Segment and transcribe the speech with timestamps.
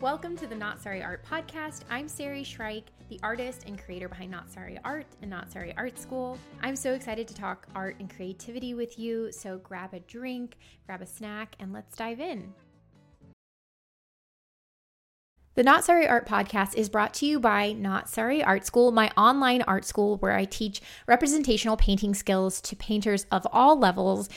[0.00, 1.82] Welcome to the Not Sorry Art Podcast.
[1.90, 5.98] I'm Sari Shryack, the artist and creator behind Not Sorry Art and Not Sorry Art
[5.98, 6.38] School.
[6.62, 11.02] I'm so excited to talk art and creativity with you, so grab a drink, grab
[11.02, 12.54] a snack, and let's dive in.
[15.54, 19.10] The Not Sorry Art Podcast is brought to you by Not Sorry Art School, my
[19.18, 24.30] online art school where I teach representational painting skills to painters of all levels.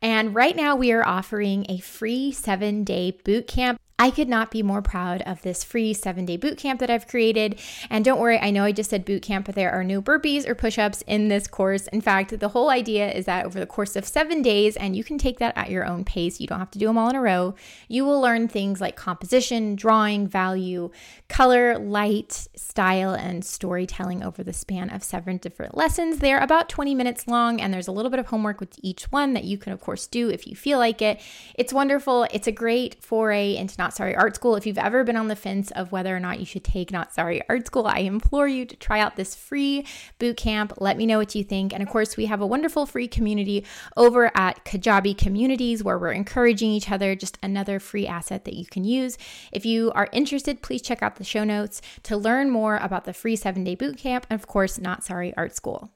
[0.00, 4.50] And right now, we are offering a free seven day boot camp I could not
[4.50, 7.60] be more proud of this free seven day boot camp that I've created.
[7.90, 10.48] And don't worry, I know I just said boot camp, but there are no burpees
[10.48, 11.86] or push ups in this course.
[11.88, 15.04] In fact, the whole idea is that over the course of seven days, and you
[15.04, 17.14] can take that at your own pace, you don't have to do them all in
[17.16, 17.54] a row,
[17.88, 20.90] you will learn things like composition, drawing, value,
[21.28, 26.20] color, light, style, and storytelling over the span of seven different lessons.
[26.20, 29.34] They're about 20 minutes long, and there's a little bit of homework with each one
[29.34, 31.20] that you can, of course, do if you feel like it.
[31.54, 32.26] It's wonderful.
[32.32, 34.54] It's a great foray into not not Sorry Art School.
[34.54, 37.12] If you've ever been on the fence of whether or not you should take Not
[37.12, 39.84] Sorry Art School, I implore you to try out this free
[40.20, 40.74] boot camp.
[40.78, 41.72] Let me know what you think.
[41.72, 43.64] And of course, we have a wonderful free community
[43.96, 48.64] over at Kajabi Communities where we're encouraging each other, just another free asset that you
[48.64, 49.18] can use.
[49.50, 53.12] If you are interested, please check out the show notes to learn more about the
[53.12, 55.90] free seven day boot camp and, of course, Not Sorry Art School.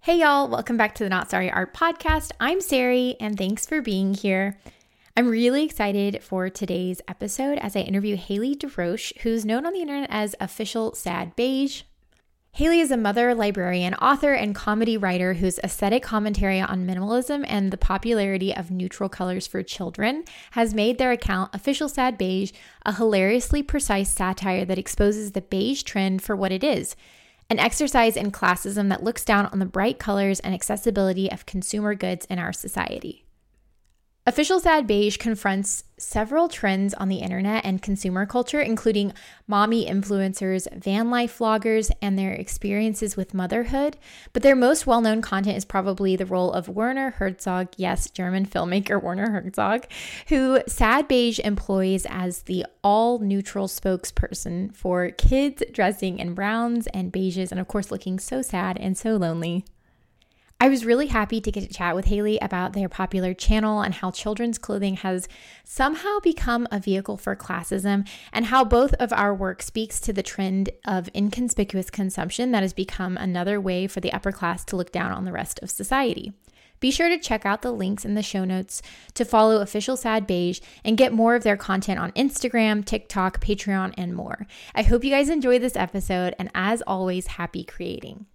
[0.00, 2.32] Hey, y'all, welcome back to the Not Sorry Art Podcast.
[2.40, 4.58] I'm Sari, and thanks for being here.
[5.14, 9.82] I'm really excited for today's episode as I interview Hayley DeRoche, who's known on the
[9.82, 11.82] internet as Official Sad Beige.
[12.52, 17.70] Hayley is a mother, librarian, author, and comedy writer whose aesthetic commentary on minimalism and
[17.70, 22.52] the popularity of neutral colors for children has made their account Official Sad Beige
[22.86, 26.96] a hilariously precise satire that exposes the beige trend for what it is
[27.50, 31.94] an exercise in classism that looks down on the bright colors and accessibility of consumer
[31.94, 33.21] goods in our society.
[34.24, 39.12] Official Sad Beige confronts several trends on the internet and consumer culture, including
[39.48, 43.96] mommy influencers, van life vloggers, and their experiences with motherhood.
[44.32, 48.46] But their most well known content is probably the role of Werner Herzog, yes, German
[48.46, 49.86] filmmaker Werner Herzog,
[50.28, 57.12] who Sad Beige employs as the all neutral spokesperson for kids dressing in browns and
[57.12, 59.64] beiges, and of course, looking so sad and so lonely.
[60.62, 63.92] I was really happy to get to chat with Hayley about their popular channel and
[63.92, 65.26] how children's clothing has
[65.64, 70.22] somehow become a vehicle for classism, and how both of our work speaks to the
[70.22, 74.92] trend of inconspicuous consumption that has become another way for the upper class to look
[74.92, 76.32] down on the rest of society.
[76.78, 78.82] Be sure to check out the links in the show notes
[79.14, 83.94] to follow Official Sad Beige and get more of their content on Instagram, TikTok, Patreon,
[83.98, 84.46] and more.
[84.76, 88.26] I hope you guys enjoy this episode, and as always, happy creating.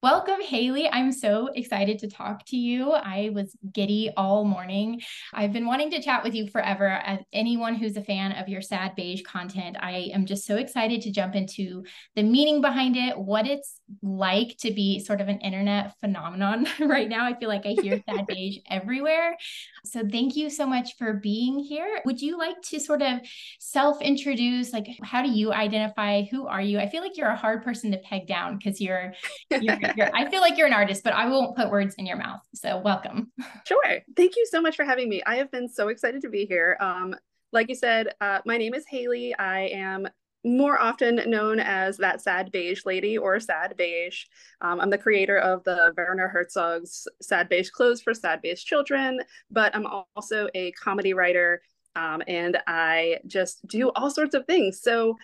[0.00, 0.88] Welcome, Hayley.
[0.88, 2.92] I'm so excited to talk to you.
[2.92, 5.00] I was giddy all morning.
[5.34, 6.88] I've been wanting to chat with you forever.
[6.88, 11.02] As anyone who's a fan of your sad beige content, I am just so excited
[11.02, 11.82] to jump into
[12.14, 17.08] the meaning behind it, what it's like to be sort of an internet phenomenon right
[17.08, 17.24] now.
[17.24, 19.36] I feel like I hear sad beige everywhere.
[19.84, 22.02] So, thank you so much for being here.
[22.04, 23.18] Would you like to sort of
[23.58, 24.72] self introduce?
[24.72, 26.22] Like, how do you identify?
[26.30, 26.78] Who are you?
[26.78, 29.12] I feel like you're a hard person to peg down because you're,
[29.50, 32.40] you're I feel like you're an artist, but I won't put words in your mouth.
[32.54, 33.32] So welcome.
[33.64, 33.98] Sure.
[34.16, 35.22] Thank you so much for having me.
[35.26, 36.76] I have been so excited to be here.
[36.80, 37.14] Um,
[37.52, 39.34] like you said, uh, my name is Hayley.
[39.36, 40.08] I am
[40.44, 44.24] more often known as that sad beige lady or sad beige.
[44.62, 49.20] Um, I'm the creator of the Werner Herzog's Sad Beige Clothes for Sad Beige Children,
[49.50, 51.60] but I'm also a comedy writer
[51.98, 54.80] um, and I just do all sorts of things.
[54.80, 55.16] So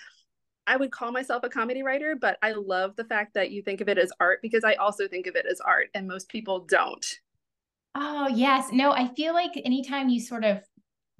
[0.66, 3.80] I would call myself a comedy writer, but I love the fact that you think
[3.80, 6.60] of it as art because I also think of it as art and most people
[6.60, 7.04] don't.
[7.94, 8.70] Oh, yes.
[8.72, 10.60] No, I feel like anytime you sort of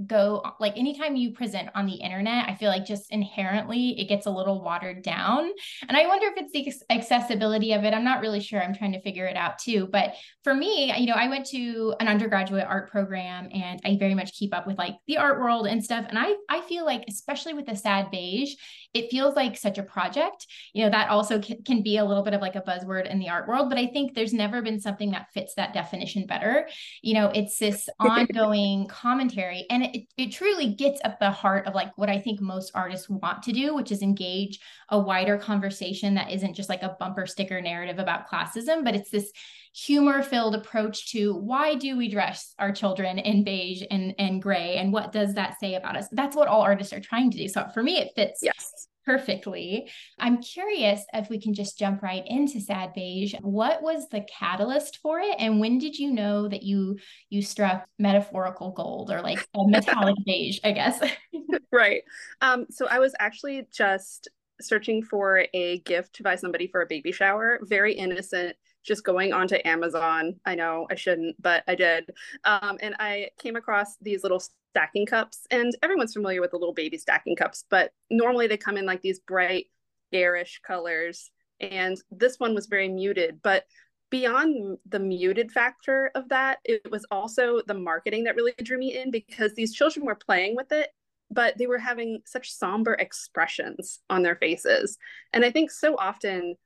[0.07, 4.27] go like anytime you present on the internet i feel like just inherently it gets
[4.27, 5.49] a little watered down.
[5.89, 7.95] And i wonder if it's the accessibility of it.
[7.95, 8.61] I'm not really sure.
[8.61, 9.87] I'm trying to figure it out too.
[9.87, 14.15] But for me you know i went to an undergraduate art program and i very
[14.15, 16.07] much keep up with like the art world and stuff.
[16.09, 18.55] And i i feel like especially with the sad beige
[18.95, 20.47] it feels like such a project.
[20.73, 23.19] You know that also can, can be a little bit of like a buzzword in
[23.19, 26.69] the art world but i think there's never been something that fits that definition better.
[27.03, 31.75] You know it's this ongoing commentary and it, it truly gets at the heart of
[31.75, 36.15] like what I think most artists want to do, which is engage a wider conversation
[36.15, 39.33] that isn't just like a bumper sticker narrative about classism, but it's this
[39.75, 44.77] humor filled approach to why do we dress our children in beige and, and gray
[44.77, 46.09] and what does that say about us?
[46.13, 47.49] That's what all artists are trying to do.
[47.49, 49.91] So for me, it fits yes perfectly.
[50.19, 53.35] I'm curious if we can just jump right into Sad Beige.
[53.41, 56.99] What was the catalyst for it, and when did you know that you
[57.31, 60.59] you struck metaphorical gold or like a metallic beige?
[60.65, 61.01] I guess.
[61.73, 62.03] right.
[62.41, 64.29] Um, so I was actually just
[64.61, 67.59] searching for a gift to buy somebody for a baby shower.
[67.63, 70.37] Very innocent just going onto Amazon.
[70.45, 72.11] I know I shouldn't, but I did.
[72.45, 74.43] Um, and I came across these little
[74.75, 78.77] stacking cups, and everyone's familiar with the little baby stacking cups, but normally they come
[78.77, 79.67] in like these bright,
[80.13, 81.31] garish colors.
[81.61, 83.65] And this one was very muted, but
[84.11, 88.97] beyond the muted factor of that, it was also the marketing that really drew me
[88.97, 90.91] in because these children were playing with it,
[91.31, 94.99] but they were having such somber expressions on their faces.
[95.33, 96.57] And I think so often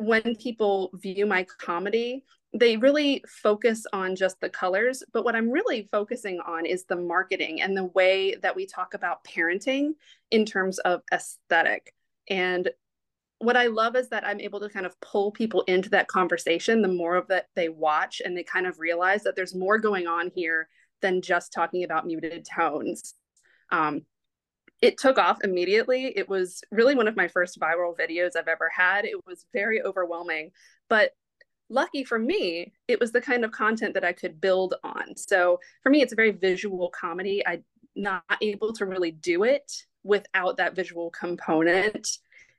[0.00, 2.24] when people view my comedy,
[2.54, 5.02] they really focus on just the colors.
[5.12, 8.94] But what I'm really focusing on is the marketing and the way that we talk
[8.94, 9.90] about parenting
[10.30, 11.92] in terms of aesthetic.
[12.30, 12.70] And
[13.40, 16.80] what I love is that I'm able to kind of pull people into that conversation
[16.80, 20.06] the more of that they watch and they kind of realize that there's more going
[20.06, 20.68] on here
[21.02, 23.14] than just talking about muted tones.
[23.70, 24.06] Um,
[24.80, 26.12] it took off immediately.
[26.16, 29.04] It was really one of my first viral videos I've ever had.
[29.04, 30.52] It was very overwhelming,
[30.88, 31.12] but
[31.68, 35.16] lucky for me, it was the kind of content that I could build on.
[35.16, 37.46] So for me, it's a very visual comedy.
[37.46, 39.70] I'm not able to really do it
[40.02, 42.08] without that visual component.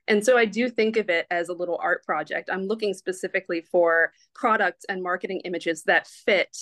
[0.08, 2.50] And so I do think of it as a little art project.
[2.52, 6.56] I'm looking specifically for products and marketing images that fit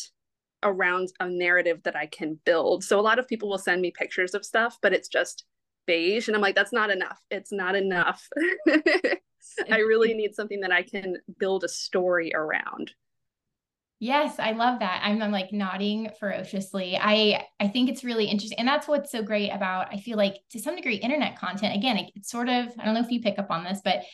[0.63, 2.85] around a narrative that I can build.
[2.85, 5.45] So a lot of people will send me pictures of stuff, but it's just
[5.91, 6.29] beige.
[6.29, 7.21] And I'm like, that's not enough.
[7.33, 8.29] It's not enough.
[9.71, 12.93] I really need something that I can build a story around.
[13.99, 15.03] Yes, I love that.
[15.05, 16.97] I'm, I'm like nodding ferociously.
[16.97, 19.93] I I think it's really interesting, and that's what's so great about.
[19.93, 21.77] I feel like to some degree, internet content.
[21.77, 24.05] Again, it, it's sort of I don't know if you pick up on this, but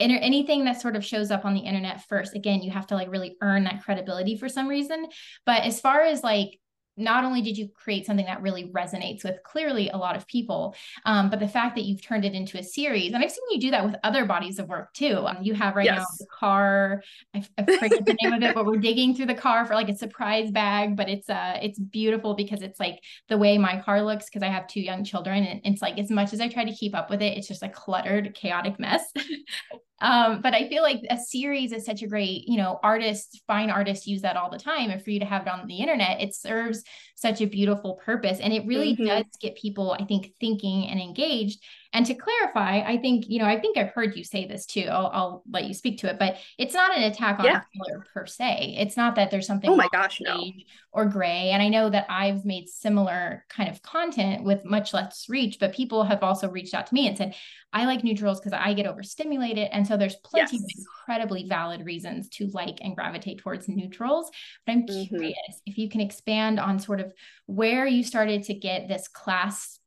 [0.00, 2.96] inter- anything that sort of shows up on the internet first, again, you have to
[2.96, 5.06] like really earn that credibility for some reason.
[5.44, 6.58] But as far as like
[6.96, 10.74] not only did you create something that really resonates with clearly a lot of people,
[11.04, 13.60] um, but the fact that you've turned it into a series, and I've seen you
[13.60, 15.24] do that with other bodies of work too.
[15.26, 15.98] Um, you have right yes.
[15.98, 17.02] now the car,
[17.34, 19.88] I, I forget the name of it, but we're digging through the car for like
[19.88, 24.02] a surprise bag, but it's uh it's beautiful because it's like the way my car
[24.02, 26.64] looks because I have two young children, and it's like as much as I try
[26.64, 29.02] to keep up with it, it's just a cluttered, chaotic mess.
[30.00, 33.70] Um, but I feel like a series is such a great, you know, artists, fine
[33.70, 34.90] artists use that all the time.
[34.90, 36.82] And for you to have it on the internet, it serves
[37.14, 38.38] such a beautiful purpose.
[38.40, 39.06] And it really mm-hmm.
[39.06, 41.62] does get people, I think, thinking and engaged.
[41.96, 44.82] And to clarify, I think, you know, I think I've heard you say this too.
[44.82, 47.62] I'll, I'll let you speak to it, but it's not an attack on yeah.
[47.74, 48.76] color per se.
[48.78, 50.44] It's not that there's something oh my gosh, no.
[50.92, 51.52] or gray.
[51.52, 55.72] And I know that I've made similar kind of content with much less reach, but
[55.72, 57.34] people have also reached out to me and said,
[57.72, 59.70] I like neutrals because I get overstimulated.
[59.72, 60.64] And so there's plenty yes.
[60.64, 64.30] of incredibly valid reasons to like and gravitate towards neutrals.
[64.66, 65.16] But I'm mm-hmm.
[65.16, 67.14] curious if you can expand on sort of
[67.46, 69.78] where you started to get this class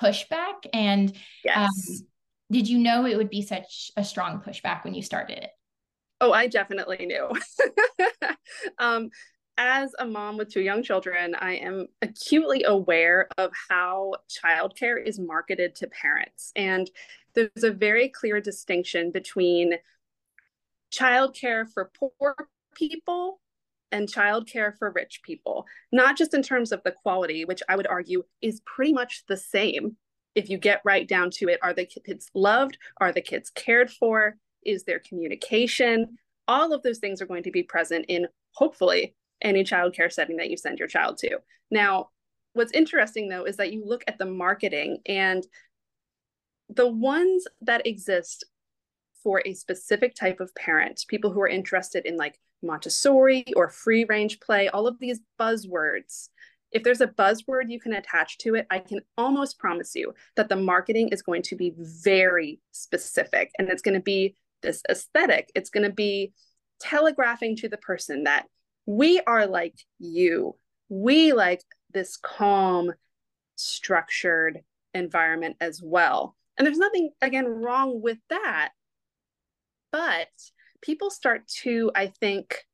[0.00, 1.68] pushback and um, yes.
[1.88, 2.06] um,
[2.50, 5.50] did you know it would be such a strong pushback when you started it
[6.20, 7.30] oh i definitely knew
[8.78, 9.10] um,
[9.58, 15.18] as a mom with two young children i am acutely aware of how childcare is
[15.18, 16.90] marketed to parents and
[17.34, 19.74] there's a very clear distinction between
[20.92, 22.34] childcare for poor
[22.74, 23.40] people
[23.92, 27.86] and childcare for rich people, not just in terms of the quality, which I would
[27.86, 29.96] argue is pretty much the same
[30.34, 31.60] if you get right down to it.
[31.62, 32.78] Are the kids loved?
[32.98, 34.36] Are the kids cared for?
[34.64, 36.16] Is there communication?
[36.48, 40.50] All of those things are going to be present in hopefully any childcare setting that
[40.50, 41.38] you send your child to.
[41.70, 42.10] Now,
[42.54, 45.46] what's interesting though is that you look at the marketing and
[46.68, 48.44] the ones that exist
[49.22, 54.04] for a specific type of parent, people who are interested in like Montessori or free
[54.04, 56.28] range play, all of these buzzwords.
[56.70, 60.48] If there's a buzzword you can attach to it, I can almost promise you that
[60.48, 65.50] the marketing is going to be very specific and it's going to be this aesthetic.
[65.54, 66.32] It's going to be
[66.80, 68.46] telegraphing to the person that
[68.86, 70.56] we are like you.
[70.88, 72.92] We like this calm,
[73.56, 74.60] structured
[74.94, 76.36] environment as well.
[76.56, 78.70] And there's nothing, again, wrong with that.
[79.90, 80.28] But
[80.82, 82.66] people start to, I think,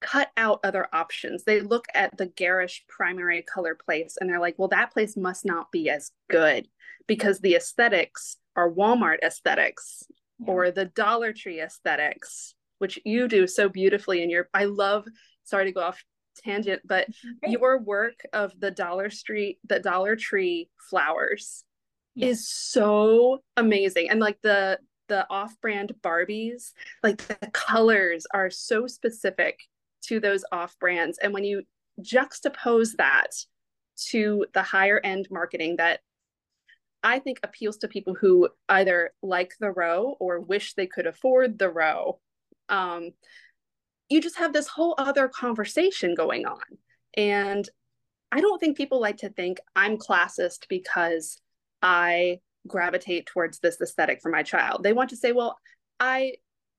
[0.00, 1.44] cut out other options.
[1.44, 5.44] They look at the garish primary color place and they're like, well, that place must
[5.44, 6.68] not be as good
[7.06, 10.04] because the aesthetics are Walmart aesthetics
[10.38, 10.52] yeah.
[10.52, 15.06] or the Dollar Tree aesthetics, which you do so beautifully in your, I love,
[15.44, 16.02] sorry to go off
[16.36, 17.08] tangent, but
[17.46, 21.64] your work of the Dollar Street, the Dollar Tree flowers
[22.14, 22.28] yeah.
[22.28, 24.10] is so amazing.
[24.10, 26.72] And like the the off-brand Barbies,
[27.02, 29.60] like the colors are so specific
[30.02, 31.18] to those off brands.
[31.18, 31.62] And when you
[32.00, 33.30] juxtapose that
[34.10, 36.00] to the higher end marketing that
[37.02, 41.58] I think appeals to people who either like the row or wish they could afford
[41.58, 42.20] the row.
[42.68, 43.10] Um,
[44.08, 46.60] you just have this whole other conversation going on.
[47.16, 47.68] And
[48.32, 51.40] I don't think people like to think I'm classist because
[51.82, 54.82] I gravitate towards this aesthetic for my child.
[54.82, 55.58] They want to say, well,
[55.98, 56.34] I,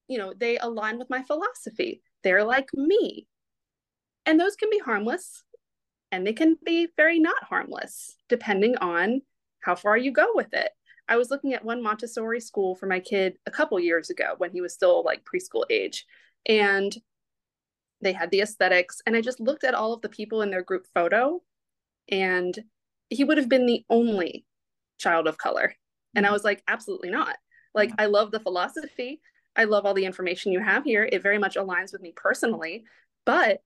[0.07, 2.01] you know, they align with my philosophy.
[2.23, 3.27] They're like me.
[4.25, 5.43] And those can be harmless
[6.11, 9.21] and they can be very not harmless depending on
[9.61, 10.71] how far you go with it.
[11.07, 14.51] I was looking at one Montessori school for my kid a couple years ago when
[14.51, 16.05] he was still like preschool age.
[16.45, 16.95] And
[18.01, 19.01] they had the aesthetics.
[19.05, 21.41] And I just looked at all of the people in their group photo,
[22.09, 22.57] and
[23.09, 24.45] he would have been the only
[24.99, 25.73] child of color.
[26.15, 27.37] And I was like, absolutely not.
[27.73, 29.21] Like, I love the philosophy.
[29.55, 31.07] I love all the information you have here.
[31.11, 32.83] It very much aligns with me personally,
[33.25, 33.59] but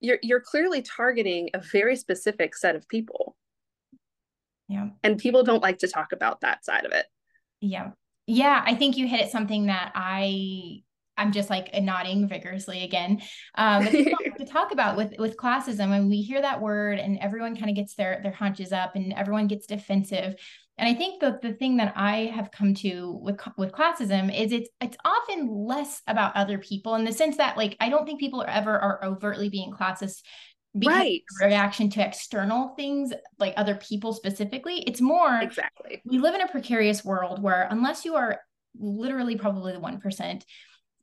[0.00, 3.36] you're you're clearly targeting a very specific set of people.
[4.68, 4.88] Yeah.
[5.02, 7.06] And people don't like to talk about that side of it.
[7.60, 7.90] Yeah.
[8.26, 10.82] Yeah, I think you hit at something that I
[11.16, 13.22] I'm just like nodding vigorously again.
[13.54, 17.70] Um, to talk about with with classism, and we hear that word, and everyone kind
[17.70, 20.34] of gets their their hunches up, and everyone gets defensive.
[20.78, 24.52] And I think that the thing that I have come to with with classism is
[24.52, 28.20] it's it's often less about other people in the sense that like I don't think
[28.20, 30.22] people are ever are overtly being classist
[30.78, 31.22] because right.
[31.40, 34.80] reaction to external things like other people specifically.
[34.80, 38.40] It's more exactly we live in a precarious world where unless you are
[38.78, 40.44] literally probably the one percent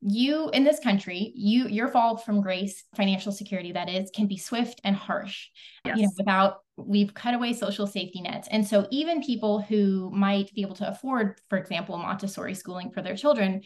[0.05, 4.38] you in this country you your fall from grace financial security that is can be
[4.38, 5.48] swift and harsh
[5.86, 5.98] yes.
[5.98, 10.53] you know without we've cut away social safety nets and so even people who might
[10.53, 13.62] be able to afford for example montessori schooling for their children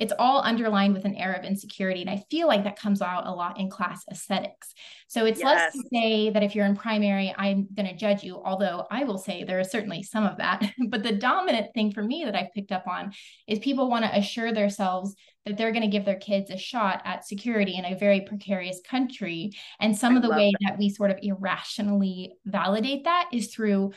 [0.00, 2.00] it's all underlined with an air of insecurity.
[2.00, 4.74] And I feel like that comes out a lot in class aesthetics.
[5.06, 5.46] So it's yes.
[5.46, 9.04] less to say that if you're in primary, I'm going to judge you, although I
[9.04, 10.68] will say there is certainly some of that.
[10.88, 13.12] but the dominant thing for me that I've picked up on
[13.46, 15.14] is people want to assure themselves
[15.46, 18.80] that they're going to give their kids a shot at security in a very precarious
[18.88, 19.52] country.
[19.80, 20.70] And some I of the way that.
[20.70, 23.92] that we sort of irrationally validate that is through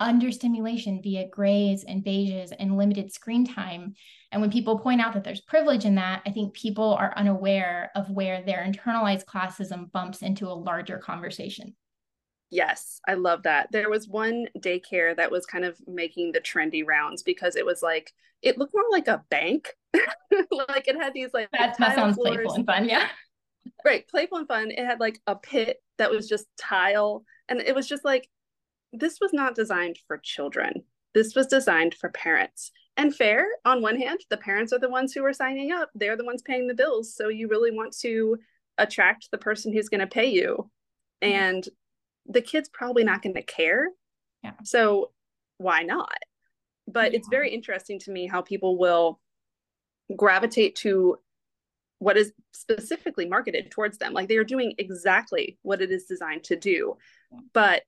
[0.00, 3.94] understimulation via grays and beiges and limited screen time.
[4.32, 7.90] And when people point out that there's privilege in that, I think people are unaware
[7.94, 11.74] of where their internalized classism bumps into a larger conversation.
[12.52, 13.72] Yes, I love that.
[13.72, 17.82] There was one daycare that was kind of making the trendy rounds because it was
[17.82, 19.70] like it looked more like a bank.
[19.94, 22.36] like it had these like that, sounds floors.
[22.36, 23.08] playful and fun, yeah.
[23.86, 24.70] Right, playful and fun.
[24.70, 28.28] It had like a pit that was just tile, and it was just like
[28.92, 30.84] this was not designed for children.
[31.14, 32.70] This was designed for parents.
[32.98, 35.88] And fair, on one hand, the parents are the ones who are signing up.
[35.94, 37.14] They're the ones paying the bills.
[37.16, 38.36] So you really want to
[38.76, 40.70] attract the person who's going to pay you.
[41.22, 41.32] Mm-hmm.
[41.32, 41.68] And
[42.26, 43.88] the kid's probably not going to care.
[44.42, 44.52] Yeah.
[44.64, 45.10] So
[45.58, 46.18] why not?
[46.86, 47.18] But yeah.
[47.18, 49.20] it's very interesting to me how people will
[50.14, 51.18] gravitate to
[51.98, 54.12] what is specifically marketed towards them.
[54.12, 56.96] Like they are doing exactly what it is designed to do.
[57.52, 57.84] But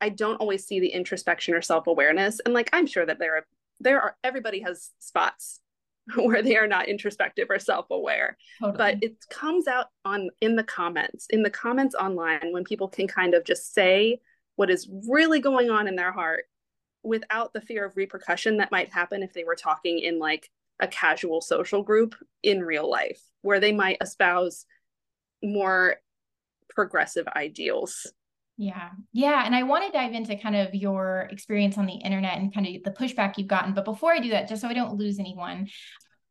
[0.00, 2.40] I don't always see the introspection or self-awareness.
[2.44, 3.46] And like I'm sure that there are
[3.80, 5.60] there are everybody has spots
[6.16, 8.36] where they are not introspective or self-aware.
[8.60, 8.76] Totally.
[8.76, 13.08] But it comes out on in the comments, in the comments online when people can
[13.08, 14.20] kind of just say
[14.56, 16.44] what is really going on in their heart
[17.02, 20.88] without the fear of repercussion that might happen if they were talking in like a
[20.88, 24.64] casual social group in real life where they might espouse
[25.42, 25.96] more
[26.70, 28.12] progressive ideals
[28.56, 28.90] yeah.
[29.12, 29.44] Yeah.
[29.44, 32.66] And I want to dive into kind of your experience on the internet and kind
[32.66, 33.74] of the pushback you've gotten.
[33.74, 35.68] But before I do that, just so I don't lose anyone,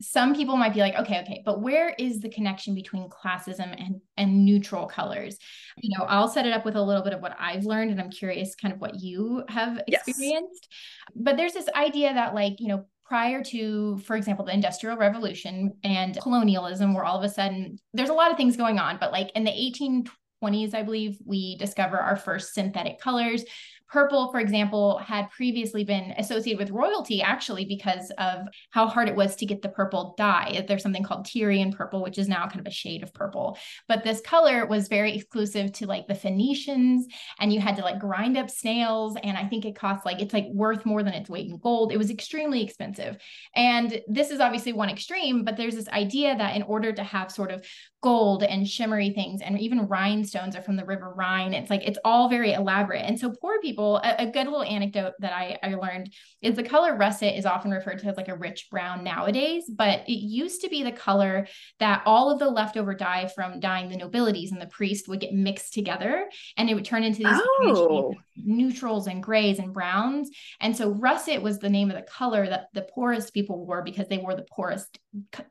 [0.02, 4.02] some people might be like, okay, okay, but where is the connection between classism and,
[4.18, 5.38] and neutral colors?
[5.78, 8.02] You know, I'll set it up with a little bit of what I've learned, and
[8.02, 10.68] I'm curious kind of what you have experienced.
[10.70, 11.16] Yes.
[11.16, 15.74] But there's this idea that, like, you know, prior to, for example, the Industrial Revolution
[15.84, 19.12] and colonialism, where all of a sudden there's a lot of things going on, but
[19.12, 20.10] like in the 1820s,
[20.44, 23.44] 20s, I believe, we discover our first synthetic colors.
[23.90, 29.16] Purple, for example, had previously been associated with royalty actually because of how hard it
[29.16, 30.66] was to get the purple dye.
[30.68, 33.56] There's something called Tyrian purple, which is now kind of a shade of purple.
[33.88, 37.06] But this color was very exclusive to like the Phoenicians,
[37.40, 39.16] and you had to like grind up snails.
[39.22, 41.92] And I think it cost like it's like worth more than its weight in gold.
[41.92, 43.18] It was extremely expensive.
[43.56, 47.32] And this is obviously one extreme, but there's this idea that in order to have
[47.32, 47.64] sort of
[48.04, 51.54] gold and shimmery things and even rhinestones are from the river rhine.
[51.54, 53.04] It's like it's all very elaborate.
[53.06, 56.64] And so poor people a, a, good little anecdote that I, I learned is the
[56.64, 60.62] color russet is often referred to as like a rich brown nowadays but it used
[60.62, 61.48] to be the color
[61.80, 65.34] that all of the leftover dye from dyeing the nobilities and the priest would get
[65.34, 67.28] mixed together and it would turn into these
[67.60, 68.14] oh.
[68.36, 70.30] neutrals and grays and browns.
[70.60, 74.08] And so russet was the name of the color that the poorest people wore because
[74.08, 75.00] they wore the poorest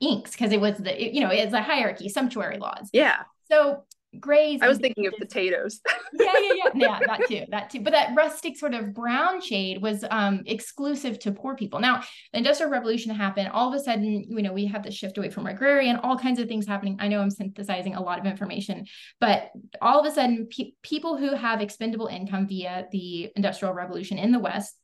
[0.01, 2.09] inks because it was the you know it's a hierarchy
[2.59, 2.89] laws.
[2.93, 3.23] Yeah.
[3.51, 3.85] So
[4.21, 5.81] grays i was thinking of potatoes.
[6.21, 6.71] Yeah yeah yeah.
[6.75, 7.81] Yeah that too that too.
[7.81, 11.81] But that rustic sort of brown shade was um exclusive to poor people.
[11.81, 13.49] Now the industrial revolution happened.
[13.49, 16.39] All of a sudden you know we have the shift away from agrarian all kinds
[16.39, 16.99] of things happening.
[17.01, 18.85] I know i'm synthesizing a lot of information
[19.21, 24.19] but all of a sudden pe- people who have expendable income via the industrial revolution
[24.19, 24.77] in the west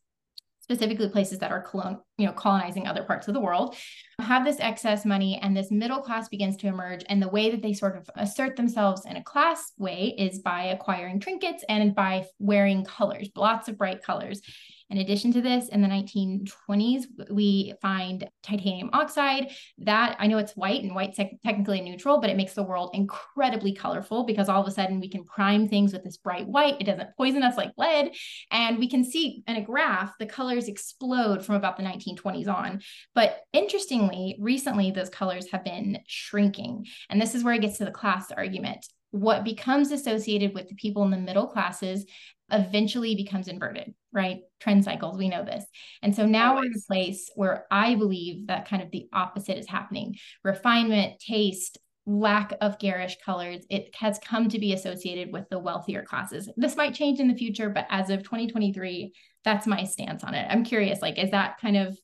[0.68, 3.74] specifically places that are colon, you know, colonizing other parts of the world,
[4.20, 7.02] have this excess money and this middle class begins to emerge.
[7.08, 10.64] And the way that they sort of assert themselves in a class way is by
[10.64, 14.42] acquiring trinkets and by wearing colors, lots of bright colors.
[14.90, 19.50] In addition to this, in the 1920s, we find titanium oxide.
[19.78, 23.74] That I know it's white and white's technically neutral, but it makes the world incredibly
[23.74, 26.76] colorful because all of a sudden we can prime things with this bright white.
[26.80, 28.12] It doesn't poison us like lead.
[28.50, 32.80] And we can see in a graph the colors explode from about the 1920s on.
[33.14, 36.86] But interestingly, recently those colors have been shrinking.
[37.10, 40.74] And this is where it gets to the class argument what becomes associated with the
[40.74, 42.04] people in the middle classes
[42.50, 44.40] eventually becomes inverted, right?
[44.60, 45.64] Trend cycles, we know this.
[46.02, 46.60] And so now Always.
[46.60, 50.16] we're in a place where I believe that kind of the opposite is happening.
[50.44, 56.02] Refinement, taste, lack of garish colors, it has come to be associated with the wealthier
[56.02, 56.48] classes.
[56.56, 59.12] This might change in the future, but as of 2023,
[59.44, 60.46] that's my stance on it.
[60.48, 61.98] I'm curious, like, is that kind of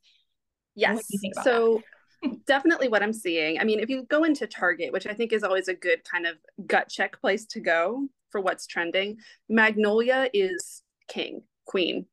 [0.76, 1.06] Yes.
[1.42, 1.82] so
[2.46, 3.58] definitely what I'm seeing.
[3.60, 6.26] I mean, if you go into Target, which I think is always a good kind
[6.26, 6.36] of
[6.66, 9.18] gut check place to go, for what's trending.
[9.48, 12.06] Magnolia is king, queen,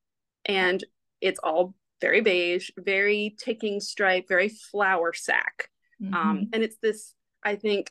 [0.45, 0.83] and
[1.19, 5.69] it's all very beige, very ticking stripe, very flour sack.
[5.99, 6.13] Mm-hmm.
[6.13, 7.89] Um, and it's this, I think,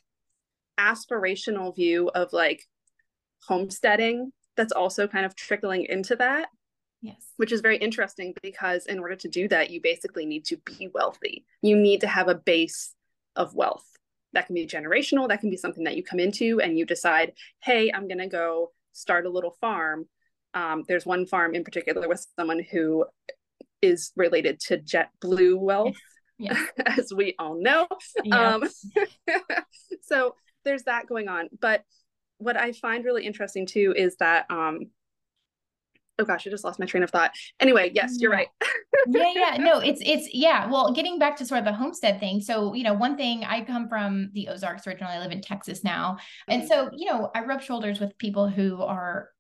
[0.79, 2.63] aspirational view of like
[3.49, 6.51] homesteading that's also kind of trickling into that.
[7.03, 7.33] Yes.
[7.37, 10.89] Which is very interesting because in order to do that, you basically need to be
[10.95, 11.47] wealthy.
[11.63, 12.95] You need to have a base
[13.35, 13.90] of wealth
[14.33, 17.33] that can be generational that can be something that you come into and you decide
[17.63, 20.07] hey i'm going to go start a little farm
[20.53, 23.05] um, there's one farm in particular with someone who
[23.83, 25.97] is related to jet blue wealth
[26.39, 26.59] yes.
[26.87, 27.87] as we all know
[28.25, 28.55] yeah.
[28.55, 28.65] um,
[30.03, 31.85] so there's that going on but
[32.39, 34.91] what i find really interesting too is that um,
[36.21, 37.33] oh gosh, I just lost my train of thought.
[37.59, 38.49] Anyway, yes, you're right.
[39.09, 39.57] yeah, yeah.
[39.59, 40.71] No, it's it's yeah.
[40.71, 42.41] Well, getting back to sort of the homestead thing.
[42.41, 45.83] So, you know, one thing I come from the Ozarks originally, I live in Texas
[45.83, 46.19] now.
[46.49, 46.69] And mm-hmm.
[46.69, 49.31] so, you know, I rub shoulders with people who are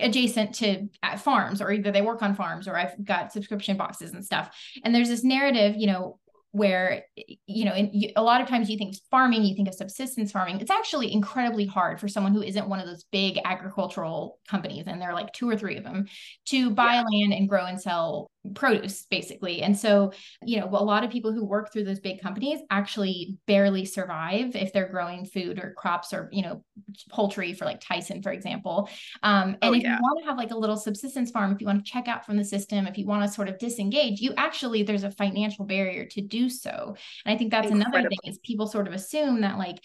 [0.00, 4.12] adjacent to uh, farms or either they work on farms or I've got subscription boxes
[4.12, 4.50] and stuff.
[4.84, 6.18] And there's this narrative, you know,
[6.54, 7.02] where
[7.46, 10.60] you know in, a lot of times you think farming you think of subsistence farming
[10.60, 15.02] it's actually incredibly hard for someone who isn't one of those big agricultural companies and
[15.02, 16.06] there are like two or three of them
[16.46, 17.02] to buy yeah.
[17.02, 20.12] land and grow and sell produce basically and so
[20.44, 24.54] you know a lot of people who work through those big companies actually barely survive
[24.54, 26.62] if they're growing food or crops or you know
[27.08, 28.88] poultry for like tyson for example
[29.22, 29.96] um, and oh, if yeah.
[29.96, 32.26] you want to have like a little subsistence farm if you want to check out
[32.26, 35.64] from the system if you want to sort of disengage you actually there's a financial
[35.64, 37.96] barrier to do so and i think that's Incredible.
[37.96, 39.80] another thing is people sort of assume that like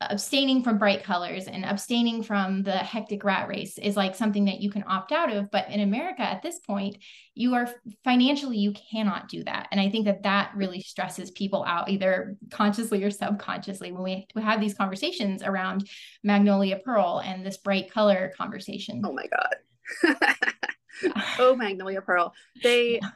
[0.00, 4.60] abstaining from bright colors and abstaining from the hectic rat race is like something that
[4.60, 5.50] you can opt out of.
[5.50, 6.98] But in america at this point
[7.34, 7.68] you are
[8.02, 9.68] financially you cannot do that.
[9.70, 14.26] And i think that that really stresses people out either consciously or subconsciously when we,
[14.34, 15.88] we have these conversations around
[16.22, 19.02] magnolia pearl and this bright color conversation.
[19.04, 20.16] Oh my god.
[21.40, 22.32] Oh magnolia pearl.
[22.62, 23.08] They yeah.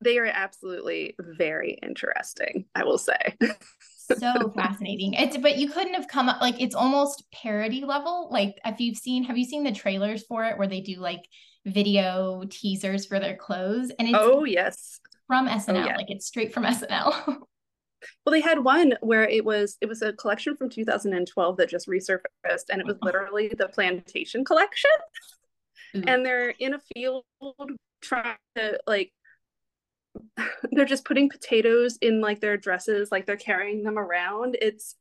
[0.00, 3.36] they are absolutely very interesting i will say
[4.06, 5.14] so fascinating.
[5.14, 8.28] It's but you couldn't have come up like it's almost parody level.
[8.30, 11.22] Like if you've seen, have you seen the trailers for it where they do like
[11.64, 13.90] video teasers for their clothes?
[13.98, 15.82] And it's oh yes, from SNL.
[15.82, 15.96] Oh, yeah.
[15.96, 17.12] Like it's straight from SNL.
[17.26, 21.88] well, they had one where it was it was a collection from 2012 that just
[21.88, 23.06] resurfaced, and it was uh-huh.
[23.06, 24.90] literally the plantation collection.
[25.94, 27.24] And they're in a field
[28.02, 29.12] trying to like
[30.72, 34.56] they're just putting potatoes in like their dresses like they're carrying them around.
[34.60, 34.96] It's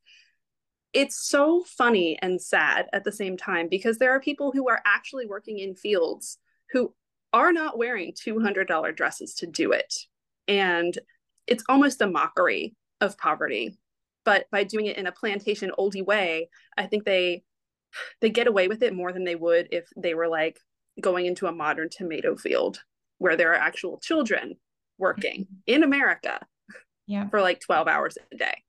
[0.93, 4.81] it's so funny and sad at the same time because there are people who are
[4.85, 6.37] actually working in fields
[6.71, 6.93] who
[7.33, 9.93] are not wearing $200 dresses to do it.
[10.47, 10.97] And
[11.47, 13.77] it's almost a mockery of poverty.
[14.23, 17.43] But by doing it in a plantation oldie way i think they
[18.21, 20.59] they get away with it more than they would if they were like
[20.99, 22.79] going into a modern tomato field
[23.17, 24.55] where there are actual children
[24.97, 26.39] working in america
[27.07, 27.29] yeah.
[27.29, 28.63] for like 12 hours a day.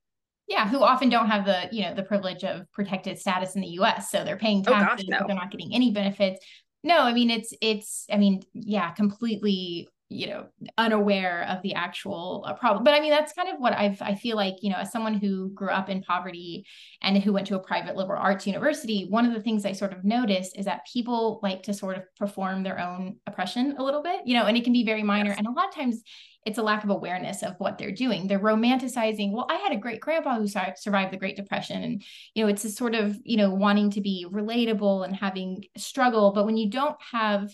[0.47, 3.67] Yeah who often don't have the you know the privilege of protected status in the
[3.67, 5.27] us so they're paying taxes oh gosh, no.
[5.27, 6.45] they're not getting any benefits.
[6.83, 10.45] No i mean it's it's i mean yeah completely you know
[10.77, 12.83] unaware of the actual uh, problem.
[12.83, 15.15] But i mean that's kind of what i've i feel like you know as someone
[15.15, 16.65] who grew up in poverty
[17.01, 19.91] and who went to a private liberal arts university one of the things i sort
[19.91, 24.01] of notice is that people like to sort of perform their own oppression a little
[24.01, 25.31] bit you know and it can be very minor.
[25.31, 25.39] Yes.
[25.39, 26.03] and a lot of times
[26.45, 28.25] it's a lack of awareness of what they're doing.
[28.25, 31.83] They're romanticizing well i had a great grandpa who survived the great depression.
[31.83, 35.65] And you know it's a sort of you know wanting to be relatable and having
[35.75, 36.31] struggle.
[36.31, 37.49] But when you don't have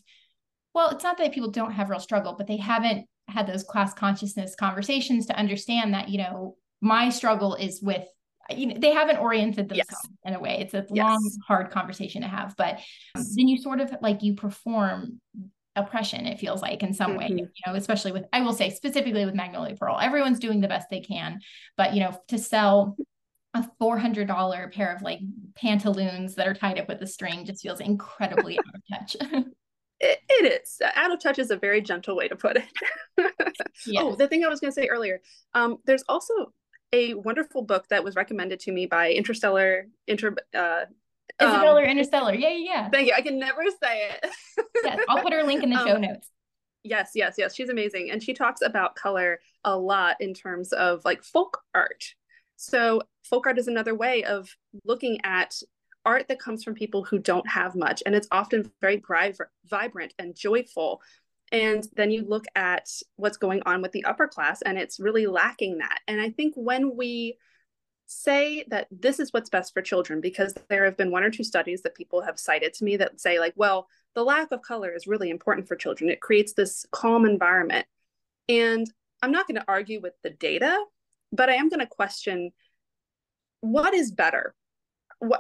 [0.74, 3.94] well, it's not that people don't have real struggle, but they haven't had those class
[3.94, 8.06] consciousness conversations to understand that, you know, my struggle is with
[8.50, 10.10] you know they haven't oriented themselves yes.
[10.26, 11.06] in a way it's a yes.
[11.06, 12.78] long hard conversation to have but
[13.16, 15.22] um, then you sort of like you perform
[15.78, 17.20] oppression it feels like in some mm-hmm.
[17.20, 20.68] way you know especially with i will say specifically with magnolia pearl everyone's doing the
[20.68, 21.40] best they can
[21.78, 22.98] but you know to sell
[23.56, 25.20] a $400 pair of like
[25.56, 29.16] pantaloons that are tied up with a string just feels incredibly out of touch
[30.00, 30.82] It, it is.
[30.96, 32.66] Out of touch is a very gentle way to put it.
[33.86, 34.04] yes.
[34.04, 35.22] Oh, the thing I was going to say earlier.
[35.54, 36.34] Um, there's also
[36.92, 40.36] a wonderful book that was recommended to me by Interstellar Inter.
[40.54, 40.86] Uh,
[41.42, 42.36] Isabella um, Interstellar.
[42.36, 42.90] Yeah, yeah, yeah.
[42.90, 43.14] Thank you.
[43.16, 44.30] I can never say it.
[44.84, 46.30] yes, I'll put her link in the um, show notes.
[46.84, 47.56] Yes, yes, yes.
[47.56, 52.04] She's amazing, and she talks about color a lot in terms of like folk art.
[52.58, 54.50] So folk art is another way of
[54.86, 55.56] looking at
[56.06, 59.02] art that comes from people who don't have much and it's often very
[59.66, 61.02] vibrant and joyful.
[61.52, 65.28] And then you look at what's going on with the upper class and it's really
[65.28, 66.00] lacking that.
[66.08, 67.38] And i think when we
[68.06, 71.44] say that this is what's best for children because there have been one or two
[71.44, 74.94] studies that people have cited to me that say like well the lack of color
[74.94, 76.10] is really important for children.
[76.10, 77.88] It creates this calm environment.
[78.50, 78.88] And
[79.22, 80.78] i'm not going to argue with the data
[81.32, 82.52] but i am going to question
[83.62, 84.54] what is better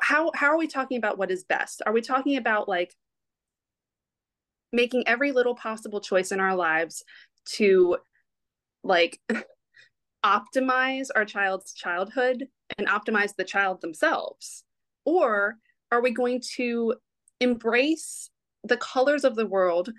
[0.01, 1.81] how how are we talking about what is best?
[1.85, 2.95] Are we talking about like
[4.71, 7.03] making every little possible choice in our lives
[7.45, 7.97] to
[8.83, 9.19] like
[10.25, 14.63] optimize our child's childhood and optimize the child themselves?
[15.05, 15.57] Or
[15.91, 16.95] are we going to
[17.39, 18.29] embrace
[18.63, 19.89] the colors of the world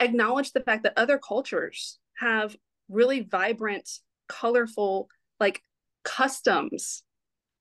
[0.00, 2.56] acknowledge the fact that other cultures have
[2.88, 3.88] really vibrant
[4.28, 5.08] colorful
[5.40, 5.62] like
[6.04, 7.02] customs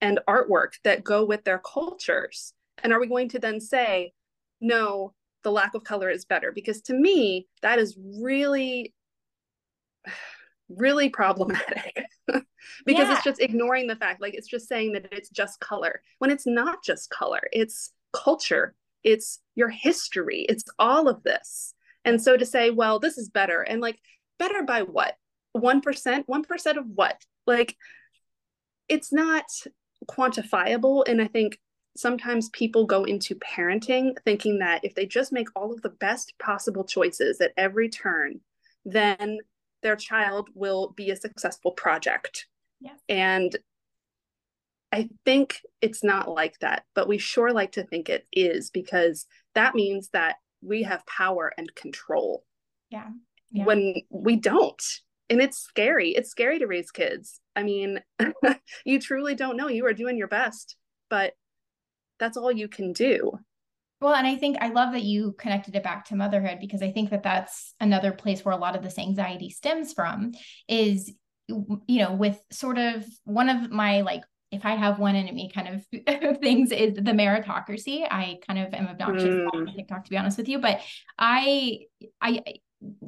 [0.01, 2.53] and artwork that go with their cultures?
[2.83, 4.13] And are we going to then say,
[4.61, 6.51] no, the lack of color is better?
[6.51, 8.93] Because to me, that is really,
[10.69, 12.05] really problematic.
[12.85, 13.13] because yeah.
[13.13, 16.45] it's just ignoring the fact, like it's just saying that it's just color when it's
[16.45, 21.73] not just color, it's culture, it's your history, it's all of this.
[22.05, 23.99] And so to say, well, this is better, and like,
[24.39, 25.15] better by what?
[25.55, 26.25] 1%?
[26.25, 27.21] 1% of what?
[27.45, 27.75] Like,
[28.87, 29.45] it's not
[30.05, 31.03] quantifiable.
[31.07, 31.59] And I think
[31.95, 36.33] sometimes people go into parenting thinking that if they just make all of the best
[36.39, 38.39] possible choices at every turn,
[38.85, 39.39] then
[39.81, 42.47] their child will be a successful project.
[42.79, 42.93] Yeah.
[43.09, 43.55] And
[44.91, 49.25] I think it's not like that, but we sure like to think it is because
[49.53, 52.45] that means that we have power and control.
[52.89, 53.07] Yeah.
[53.51, 53.65] yeah.
[53.65, 54.81] When we don't
[55.29, 57.99] and it's scary it's scary to raise kids i mean
[58.85, 60.75] you truly don't know you are doing your best
[61.09, 61.33] but
[62.19, 63.31] that's all you can do
[64.01, 66.91] well and i think i love that you connected it back to motherhood because i
[66.91, 70.31] think that that's another place where a lot of this anxiety stems from
[70.67, 71.13] is
[71.47, 75.67] you know with sort of one of my like if I have one enemy kind
[75.67, 78.07] of things is the meritocracy.
[78.09, 79.47] I kind of am obnoxious mm.
[79.53, 80.79] on TikTok to be honest with you, but
[81.17, 81.79] I
[82.21, 82.41] I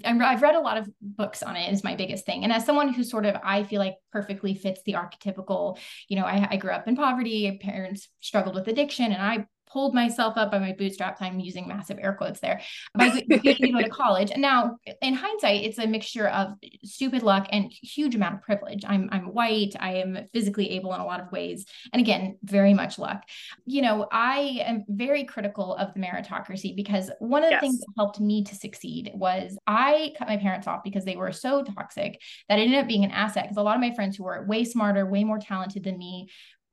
[0.03, 2.43] I've read a lot of books on it is my biggest thing.
[2.43, 5.77] And as someone who sort of, I feel like perfectly fits the archetypical,
[6.07, 9.93] you know, I, I grew up in poverty, parents struggled with addiction and I pulled
[9.93, 11.21] myself up by my bootstraps.
[11.21, 12.61] I'm using massive air quotes there.
[12.95, 14.31] By to go to college.
[14.31, 16.53] And now, in hindsight, it's a mixture of
[16.83, 18.83] stupid luck and huge amount of privilege.
[18.87, 19.75] I'm I'm white.
[19.79, 23.23] I am physically able in a lot of ways, and again, very much luck.
[23.65, 27.61] You know, I am very critical of the meritocracy because one of the yes.
[27.61, 31.31] things that helped me to succeed was I cut my parents off because they were
[31.31, 33.43] so toxic that it ended up being an asset.
[33.43, 36.29] Because a lot of my friends who were way smarter, way more talented than me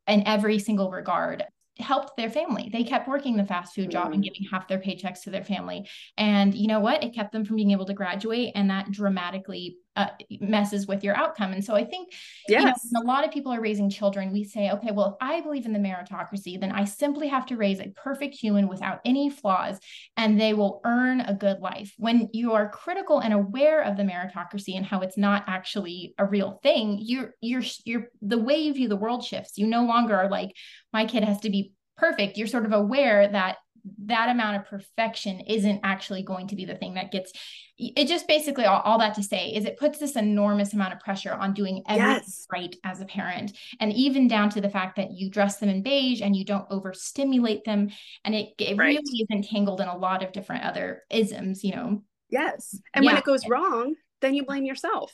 [0.06, 1.44] in every single regard
[1.78, 2.68] helped their family.
[2.72, 4.22] They kept working the fast food job and mm-hmm.
[4.22, 5.88] giving half their paychecks to their family.
[6.16, 7.04] And you know what?
[7.04, 8.52] It kept them from being able to graduate.
[8.54, 10.08] And that dramatically uh,
[10.40, 11.52] messes with your outcome.
[11.52, 12.12] And so I think,
[12.48, 12.80] yes.
[12.84, 14.32] you know, a lot of people are raising children.
[14.32, 17.56] We say, okay, well, if I believe in the meritocracy, then I simply have to
[17.56, 19.78] raise a perfect human without any flaws,
[20.16, 21.94] and they will earn a good life.
[21.96, 26.24] When you are critical and aware of the meritocracy and how it's not actually a
[26.24, 29.56] real thing, you're you're you're the way you view the world shifts.
[29.56, 30.54] You no longer are like,
[30.92, 32.36] my kid has to be perfect.
[32.36, 33.56] You're sort of aware that
[33.98, 37.32] that amount of perfection isn't actually going to be the thing that gets
[37.78, 41.00] it just basically all, all, that to say is it puts this enormous amount of
[41.00, 42.46] pressure on doing everything yes.
[42.50, 45.82] right as a parent and even down to the fact that you dress them in
[45.82, 47.90] beige and you don't overstimulate them
[48.24, 48.88] and it, it right.
[48.88, 53.12] really is entangled in a lot of different other isms you know yes and yeah.
[53.12, 55.12] when it goes wrong then you blame yourself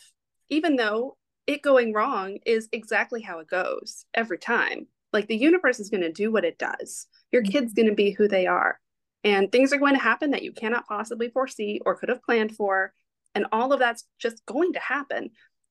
[0.48, 5.80] even though it going wrong is exactly how it goes every time like the universe
[5.80, 7.52] is going to do what it does your mm-hmm.
[7.52, 8.78] kid's going to be who they are.
[9.24, 12.56] And things are going to happen that you cannot possibly foresee or could have planned
[12.56, 12.92] for
[13.34, 15.30] and all of that's just going to happen.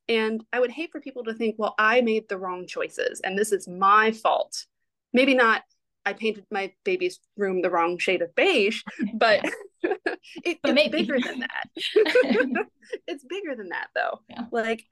[0.10, 3.38] And i would hate for people to think well i made the wrong choices and
[3.38, 4.66] this is my fault.
[5.14, 5.62] Maybe not
[6.06, 8.82] i painted my baby's room the wrong shade of beige
[9.14, 9.46] but
[9.84, 10.98] it, but it's maybe.
[10.98, 11.70] bigger than that.
[13.08, 14.20] It's bigger than that though.
[14.30, 14.46] Yeah.
[14.52, 14.84] like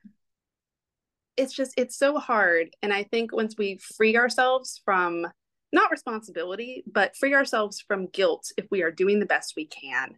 [1.35, 2.69] it's just it's so hard.
[2.81, 5.27] And i think once we free ourselves from
[5.71, 10.15] not responsibility but free ourselves from guilt if we are doing the best we can.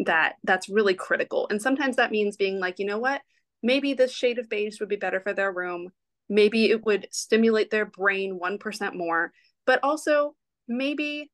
[0.00, 1.46] That that's really critical.
[1.50, 3.22] And sometimes that means being like you know what?
[3.62, 5.90] Maybe this shade of beige would be better for their room.
[6.28, 9.32] Maybe it would stimulate their brain 1% more.
[9.64, 10.34] But also
[10.68, 11.30] maybe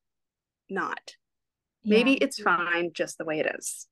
[0.68, 1.16] not.
[1.84, 3.88] Maybe it's fine just the way it is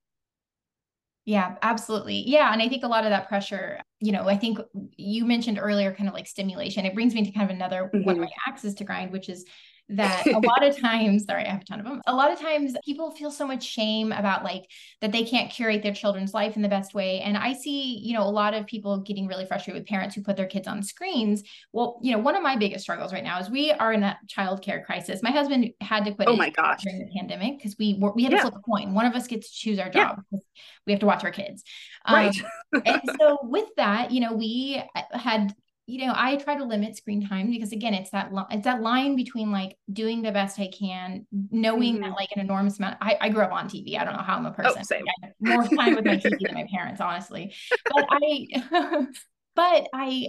[1.30, 2.28] yeah, absolutely.
[2.28, 2.52] Yeah.
[2.52, 4.58] And I think a lot of that pressure, you know, I think
[4.96, 6.84] you mentioned earlier kind of like stimulation.
[6.84, 8.04] It brings me to kind of another mm-hmm.
[8.04, 9.44] one of my axes to grind, which is
[9.96, 12.00] that a lot of times, sorry, I have a ton of them.
[12.06, 15.82] A lot of times people feel so much shame about like that they can't curate
[15.82, 17.20] their children's life in the best way.
[17.20, 20.22] And I see, you know, a lot of people getting really frustrated with parents who
[20.22, 21.42] put their kids on screens.
[21.72, 24.18] Well, you know, one of my biggest struggles right now is we are in a
[24.26, 25.22] childcare crisis.
[25.22, 26.82] My husband had to quit oh my gosh.
[26.82, 28.42] during the pandemic because we were, we had to yeah.
[28.42, 28.94] flip a coin.
[28.94, 30.22] One of us gets to choose our job.
[30.30, 30.38] Yeah.
[30.86, 31.62] We have to watch our kids.
[32.08, 32.34] Right.
[32.74, 35.54] Um, and so with that, you know, we had
[35.90, 39.16] you know i try to limit screen time because again it's that it's that line
[39.16, 42.04] between like doing the best i can knowing mm-hmm.
[42.04, 44.36] that like an enormous amount I, I grew up on tv i don't know how
[44.36, 44.78] i'm a oh, person.
[44.78, 45.04] oh, same.
[45.40, 47.54] more time with my tv than my parents honestly.
[47.92, 49.06] But i
[49.56, 50.26] but i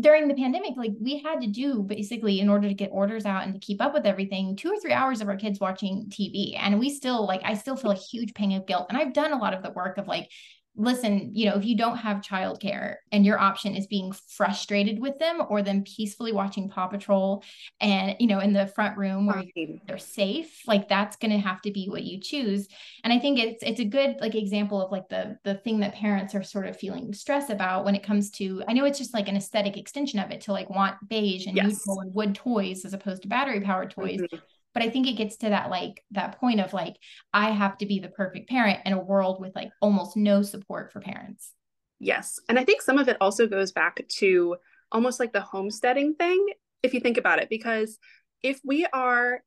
[0.00, 3.44] during the pandemic like we had to do basically in order to get orders out
[3.44, 6.54] and to keep up with everything two or three hours of our kids watching tv
[6.58, 8.86] and we still like i still feel a huge pang of guilt.
[8.88, 10.28] And i've done a lot of the work of like
[10.76, 15.18] listen, you know, if you don't have childcare and your option is being frustrated with
[15.18, 17.42] them or them peacefully watching Paw Patrol
[17.80, 19.42] and, you know, in the front room where
[19.86, 22.68] they're safe, like that's going to have to be what you choose.
[23.02, 25.94] And I think it's it's a good like example of like the the thing that
[25.94, 29.14] parents are sort of feeling stress about when it comes to I know it's just
[29.14, 31.66] like an aesthetic extension of it to like want beige and yes.
[31.66, 34.20] neutral and wood toys as opposed to battery powered toys.
[34.20, 34.36] Mm-hmm
[34.74, 36.96] but i think it gets to that like that point of like
[37.32, 40.92] i have to be the perfect parent in a world with like almost no support
[40.92, 41.52] for parents.
[42.00, 42.38] Yes.
[42.48, 44.56] And i think some of it also goes back to
[44.92, 46.46] almost like the homesteading thing
[46.82, 47.98] if you think about it because
[48.42, 49.42] if we are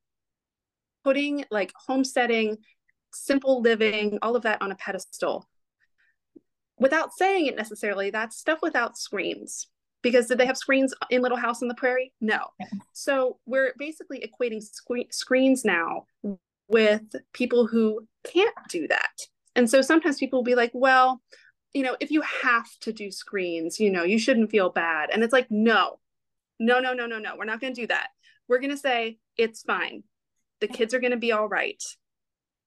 [1.04, 2.58] putting like homesteading
[3.14, 5.48] simple living all of that on a pedestal
[6.78, 9.68] without saying it necessarily that's stuff without screens
[10.02, 12.14] because did they have screens in Little House on the Prairie?
[12.22, 12.40] No.
[12.94, 16.06] So we're basically equating sc- screens now
[16.68, 19.12] with people who can't do that.
[19.56, 21.22] And so sometimes people will be like, well,
[21.74, 25.10] you know, if you have to do screens, you know, you shouldn't feel bad.
[25.12, 26.00] And it's like, no,
[26.60, 27.36] no, no, no, no, no.
[27.38, 28.10] We're not going to do that.
[28.48, 30.04] We're going to say it's fine.
[30.60, 31.82] The kids are going to be all right.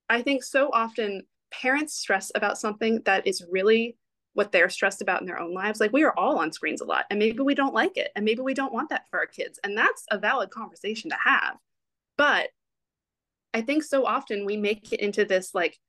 [0.09, 3.97] I think so often parents stress about something that is really
[4.35, 5.79] what they're stressed about in their own lives.
[5.79, 8.25] Like we are all on screens a lot and maybe we don't like it and
[8.25, 9.59] maybe we don't want that for our kids.
[9.63, 11.55] And that's a valid conversation to have.
[12.17, 12.49] But
[13.53, 15.79] I think so often we make it into this like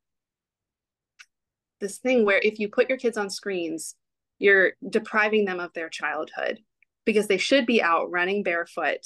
[1.81, 3.97] this thing where if you put your kids on screens,
[4.39, 6.61] you're depriving them of their childhood
[7.05, 9.01] because they should be out running barefoot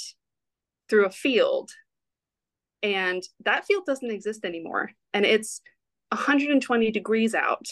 [0.90, 1.70] through a field.
[2.82, 4.90] And that field doesn't exist anymore.
[5.14, 5.62] And it's
[6.10, 7.66] 120 degrees out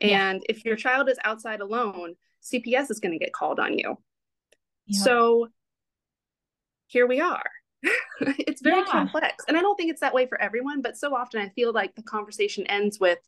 [0.00, 0.54] and yeah.
[0.54, 3.98] if your child is outside alone, CPS is going to get called on you.
[4.86, 5.00] Yeah.
[5.00, 5.48] So
[6.86, 7.44] here we are.
[8.20, 8.90] it's very yeah.
[8.90, 9.44] complex.
[9.48, 11.94] And I don't think it's that way for everyone, but so often I feel like
[11.94, 13.18] the conversation ends with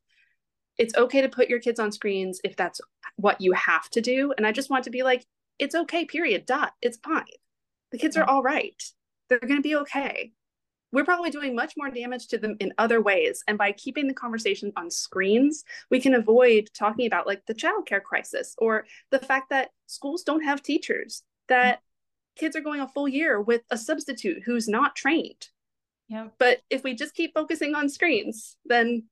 [0.78, 2.80] it's okay to put your kids on screens if that's
[3.16, 4.32] what you have to do.
[4.36, 5.24] And I just want to be like,
[5.58, 6.72] it's okay, period, dot.
[6.80, 7.24] It's fine.
[7.92, 8.82] The kids are all right.
[9.28, 10.32] They're going to be okay.
[10.92, 13.42] We're probably doing much more damage to them in other ways.
[13.48, 18.02] And by keeping the conversation on screens, we can avoid talking about like the childcare
[18.02, 21.80] crisis or the fact that schools don't have teachers, that
[22.36, 25.48] kids are going a full year with a substitute who's not trained.
[26.08, 26.28] Yeah.
[26.38, 29.04] But if we just keep focusing on screens, then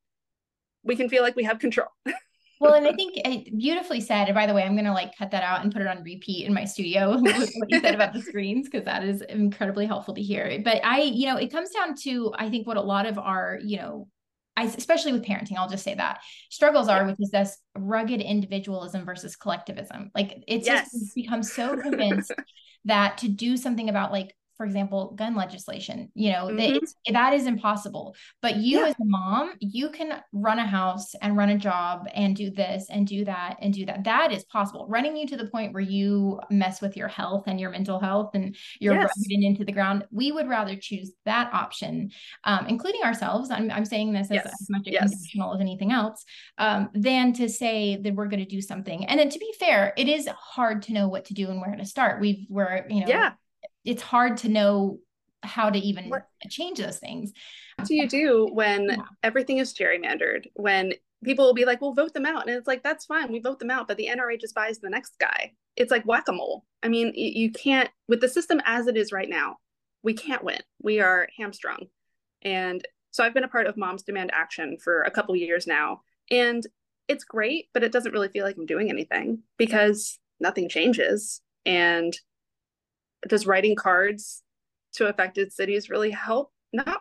[0.85, 1.89] we can feel like we have control.
[2.61, 4.29] well, and I think it beautifully said.
[4.29, 6.47] And by the way, I'm gonna like cut that out and put it on repeat
[6.47, 7.19] in my studio.
[7.21, 10.61] what you said about the screens because that is incredibly helpful to hear.
[10.63, 13.59] But I, you know, it comes down to I think what a lot of our,
[13.63, 14.09] you know,
[14.57, 16.21] I, especially with parenting, I'll just say that
[16.51, 20.11] struggles are, which is this rugged individualism versus collectivism.
[20.15, 20.93] Like it's yes.
[20.93, 22.33] just become so convinced
[22.85, 26.75] that to do something about like for example, gun legislation, you know, mm-hmm.
[26.75, 28.15] that, that is impossible.
[28.43, 28.89] But you yeah.
[28.89, 32.89] as a mom, you can run a house and run a job and do this
[32.91, 34.05] and do that and do that.
[34.05, 34.87] That is possible.
[34.87, 38.33] Running you to the point where you mess with your health and your mental health
[38.35, 39.11] and you're yes.
[39.17, 40.05] running into the ground.
[40.11, 42.11] We would rather choose that option,
[42.45, 43.51] um, including ourselves.
[43.51, 44.47] I'm, I'm saying this as, yes.
[44.47, 45.09] as much yes.
[45.09, 46.23] conditional as anything else,
[46.59, 49.07] um, than to say that we're going to do something.
[49.07, 51.75] And then to be fair, it is hard to know what to do and where
[51.75, 52.21] to start.
[52.21, 53.33] We've, we're, you know, yeah
[53.85, 54.99] it's hard to know
[55.43, 57.33] how to even what, change those things.
[57.77, 58.97] What do you do when yeah.
[59.23, 60.47] everything is gerrymandered?
[60.55, 60.93] When
[61.25, 63.59] people will be like, "We'll vote them out," and it's like, "That's fine, we vote
[63.59, 65.53] them out," but the NRA just buys the next guy.
[65.77, 66.65] It's like whack a mole.
[66.83, 69.57] I mean, you can't with the system as it is right now.
[70.03, 70.61] We can't win.
[70.83, 71.87] We are hamstrung,
[72.43, 76.03] and so I've been a part of Moms Demand Action for a couple years now,
[76.31, 76.67] and
[77.09, 82.15] it's great, but it doesn't really feel like I'm doing anything because nothing changes, and
[83.29, 84.43] does writing cards
[84.95, 86.51] to affected cities really help?
[86.73, 87.01] Not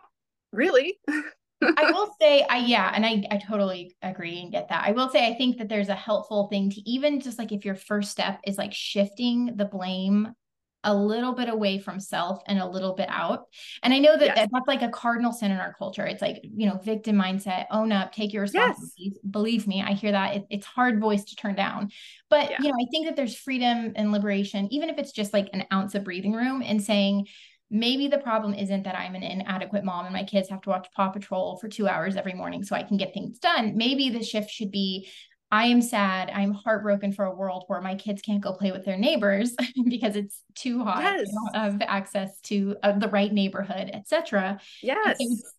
[0.52, 0.98] really.
[1.08, 1.22] I
[1.92, 4.86] will say, I yeah, and I I totally agree and get that.
[4.86, 7.64] I will say, I think that there's a helpful thing to even just like if
[7.64, 10.34] your first step is like shifting the blame
[10.82, 13.46] a little bit away from self and a little bit out.
[13.82, 14.36] And I know that, yes.
[14.36, 16.06] that that's like a cardinal sin in our culture.
[16.06, 18.94] It's like, you know, victim mindset, own up, take your responsibilities.
[18.96, 19.18] Yes.
[19.30, 20.36] Believe me, I hear that.
[20.36, 21.90] It, it's hard voice to turn down.
[22.30, 22.56] But, yeah.
[22.60, 25.64] you know, I think that there's freedom and liberation, even if it's just like an
[25.72, 27.26] ounce of breathing room and saying,
[27.70, 30.88] maybe the problem isn't that I'm an inadequate mom and my kids have to watch
[30.96, 33.76] Paw Patrol for two hours every morning so I can get things done.
[33.76, 35.08] Maybe the shift should be
[35.52, 36.30] I am sad.
[36.30, 39.56] I'm heartbroken for a world where my kids can't go play with their neighbors
[39.88, 41.02] because it's too hot.
[41.02, 41.26] Yes.
[41.26, 44.60] They don't have access to uh, the right neighborhood, etc.
[44.82, 45.18] Yes.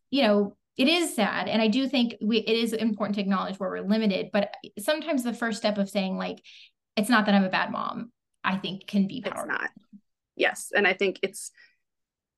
[0.10, 3.60] you know, it is sad, and I do think we it is important to acknowledge
[3.60, 4.30] where we're limited.
[4.32, 6.42] But sometimes the first step of saying like,
[6.96, 8.12] it's not that I'm a bad mom,
[8.44, 9.44] I think can be powerful.
[9.44, 9.70] It's not.
[10.38, 11.52] Yes, and I think it's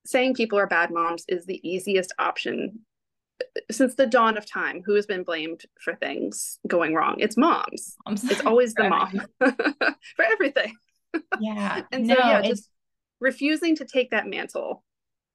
[0.06, 2.80] saying people are bad moms is the easiest option
[3.72, 7.16] since the dawn of time, who has been blamed for things going wrong?
[7.20, 7.96] It's moms.
[8.06, 8.24] moms.
[8.24, 10.76] It's always the mom for everything.
[11.40, 11.84] Yeah.
[11.92, 12.70] and so no, yeah, just
[13.20, 14.84] refusing to take that mantle.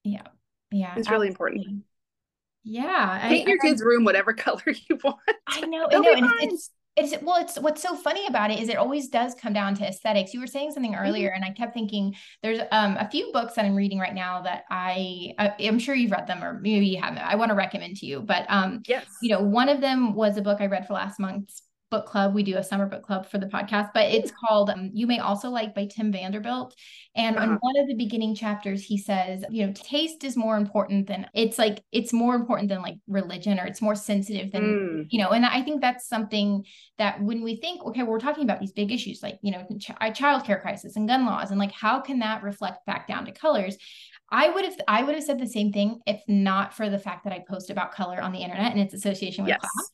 [0.04, 0.22] Yeah.
[0.70, 0.94] Yeah.
[0.96, 1.84] It's really important.
[2.64, 3.18] Yeah.
[3.28, 5.18] Paint I, your I, kid's room whatever color you want.
[5.46, 5.88] I know.
[5.90, 6.12] I know.
[6.12, 9.52] And it's it's well it's what's so funny about it is it always does come
[9.52, 11.04] down to aesthetics you were saying something mm-hmm.
[11.04, 11.42] earlier mm-hmm.
[11.42, 14.64] and i kept thinking there's um, a few books that i'm reading right now that
[14.70, 17.96] i I am sure you've read them or maybe you haven't i want to recommend
[17.98, 20.86] to you but um yes you know one of them was a book i read
[20.86, 22.34] for last month's book club.
[22.34, 25.18] We do a summer book club for the podcast, but it's called um, You May
[25.18, 26.74] Also Like by Tom Vanderbilt.
[27.14, 27.44] And uh-huh.
[27.44, 31.26] in one of the beginning chapters, he says, you know, taste is more important than
[31.34, 35.06] it's like, it's more important than like religion or it's more sensitive than, mm.
[35.10, 36.64] you know, and I think that's something
[36.98, 39.64] that when we think, okay, well, we're talking about these big issues like, you know,
[39.78, 43.32] ch- childcare crisis and gun laws, and like, how can that reflect back down to
[43.32, 43.76] colors?
[44.30, 47.24] I would have I would have said the same thing if not for the fact
[47.24, 49.60] that I post about color on the internet and its association with yes.
[49.60, 49.90] class.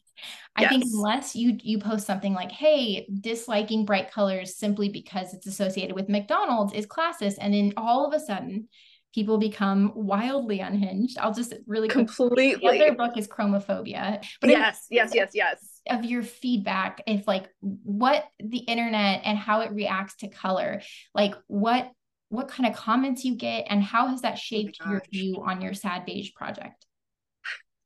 [0.56, 0.70] I yes.
[0.70, 5.94] think unless you you post something like, "Hey, disliking bright colors simply because it's associated
[5.94, 8.68] with McDonald's is classist," and then all of a sudden
[9.14, 11.18] people become wildly unhinged.
[11.18, 12.56] I'll just really completely.
[12.56, 14.24] The other book is Chromophobia.
[14.40, 15.80] But yes, yes, yes, yes.
[15.88, 20.82] Of your feedback, if like what the internet and how it reacts to color,
[21.14, 21.90] like what
[22.30, 25.42] what kind of comments you get, and how has that oh shaped oh your view
[25.46, 26.84] on your Sad Beige project?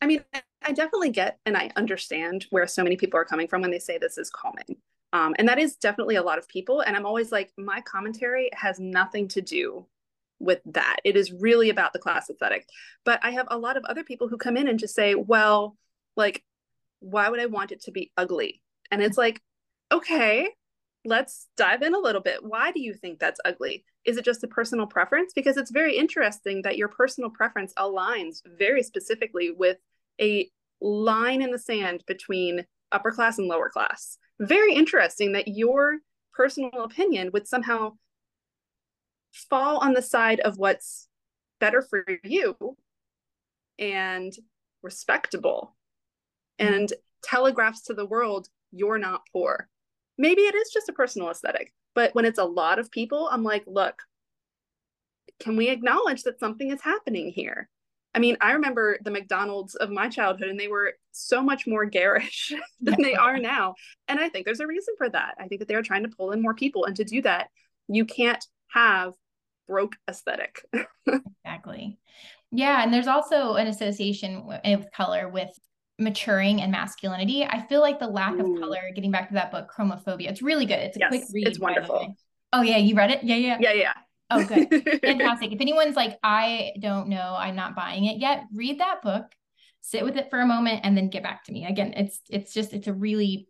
[0.01, 0.25] I mean,
[0.63, 3.79] I definitely get and I understand where so many people are coming from when they
[3.79, 4.77] say this is calming.
[5.13, 6.81] Um, and that is definitely a lot of people.
[6.81, 9.87] And I'm always like, my commentary has nothing to do
[10.39, 10.97] with that.
[11.05, 12.69] It is really about the class aesthetic.
[13.05, 15.77] But I have a lot of other people who come in and just say, well,
[16.17, 16.45] like,
[17.01, 18.63] why would I want it to be ugly?
[18.91, 19.41] And it's like,
[19.91, 20.49] okay,
[21.05, 22.45] let's dive in a little bit.
[22.45, 23.85] Why do you think that's ugly?
[24.05, 25.33] Is it just a personal preference?
[25.33, 29.79] Because it's very interesting that your personal preference aligns very specifically with
[30.21, 30.51] a
[30.81, 34.19] line in the sand between upper class and lower class.
[34.41, 35.99] Very interesting that your
[36.33, 37.93] personal opinion would somehow
[39.33, 41.09] fall on the side of what's
[41.61, 42.57] better for you
[43.79, 44.33] and
[44.83, 45.77] respectable
[46.59, 46.93] and
[47.23, 49.69] telegraphs to the world you're not poor.
[50.17, 53.43] Maybe it is just a personal aesthetic, but when it's a lot of people, I'm
[53.43, 54.03] like, look,
[55.41, 57.69] can we acknowledge that something is happening here?
[58.15, 61.85] I mean, I remember the McDonald's of my childhood, and they were so much more
[61.85, 63.75] garish than they are now.
[64.09, 65.35] And I think there's a reason for that.
[65.39, 66.85] I think that they're trying to pull in more people.
[66.85, 67.49] And to do that,
[67.89, 69.15] you can't have
[69.67, 70.63] broke aesthetic.
[71.07, 71.99] exactly.
[72.51, 72.83] Yeah.
[72.83, 75.51] And there's also an association with color with
[75.99, 77.45] maturing and masculinity.
[77.45, 78.41] I feel like the lack Ooh.
[78.41, 78.61] of mm.
[78.61, 80.79] color, getting back to that book, Chromophobia, it's really good.
[80.79, 81.49] It's a yes, quick read.
[81.49, 82.17] It's wonderful.
[82.53, 82.79] Oh, yeah.
[82.79, 83.23] You read it?
[83.23, 83.37] Yeah.
[83.37, 83.59] Yeah.
[83.61, 83.73] Yeah.
[83.73, 83.93] Yeah.
[84.31, 84.69] Oh, good.
[85.03, 85.53] Fantastic.
[85.53, 89.27] If anyone's like, I don't know, I'm not buying it yet, read that book,
[89.81, 91.67] sit with it for a moment, and then get back to me.
[91.67, 93.49] Again, it's it's just it's a really,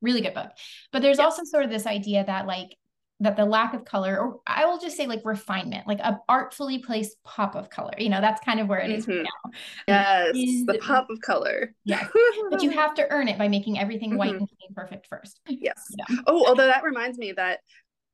[0.00, 0.50] really good book.
[0.92, 1.24] But there's yes.
[1.24, 2.76] also sort of this idea that like
[3.20, 6.78] that the lack of color, or I will just say like refinement, like a artfully
[6.78, 7.92] placed pop of color.
[7.98, 9.22] You know, that's kind of where it is mm-hmm.
[9.22, 9.50] now.
[9.86, 11.74] Yes, is, the pop of color.
[11.84, 12.06] Yeah,
[12.50, 14.18] but you have to earn it by making everything mm-hmm.
[14.18, 15.40] white and clean perfect first.
[15.48, 15.82] Yes.
[15.96, 16.16] Yeah.
[16.26, 17.60] Oh, although that reminds me that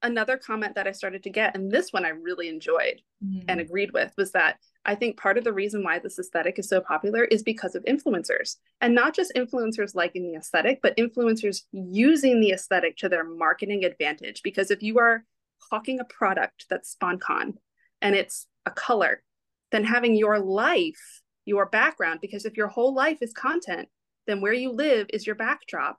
[0.03, 3.45] another comment that I started to get, and this one I really enjoyed mm.
[3.49, 6.69] and agreed with, was that I think part of the reason why this aesthetic is
[6.69, 8.57] so popular is because of influencers.
[8.81, 13.85] And not just influencers liking the aesthetic, but influencers using the aesthetic to their marketing
[13.85, 14.43] advantage.
[14.43, 15.25] Because if you are
[15.71, 17.55] hawking a product that's SponCon
[18.01, 19.23] and it's a color,
[19.71, 23.89] then having your life, your background, because if your whole life is content,
[24.27, 25.99] then where you live is your backdrop.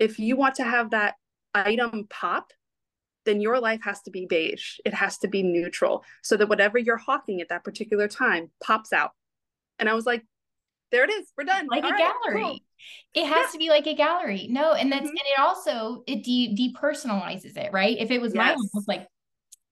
[0.00, 1.14] If you want to have that
[1.54, 2.52] item pop
[3.26, 4.78] then your life has to be beige.
[4.84, 8.92] It has to be neutral so that whatever you're hawking at that particular time pops
[8.92, 9.10] out.
[9.78, 10.24] And I was like,
[10.90, 11.26] there it is.
[11.36, 11.66] We're done.
[11.66, 12.42] Like All a right, gallery.
[12.42, 12.58] Cool.
[13.14, 13.52] It has yeah.
[13.52, 14.46] to be like a gallery.
[14.48, 15.08] No, and that's mm-hmm.
[15.08, 17.96] and it also it de- depersonalizes it, right?
[17.98, 18.56] If it was yes.
[18.56, 19.08] mine, was like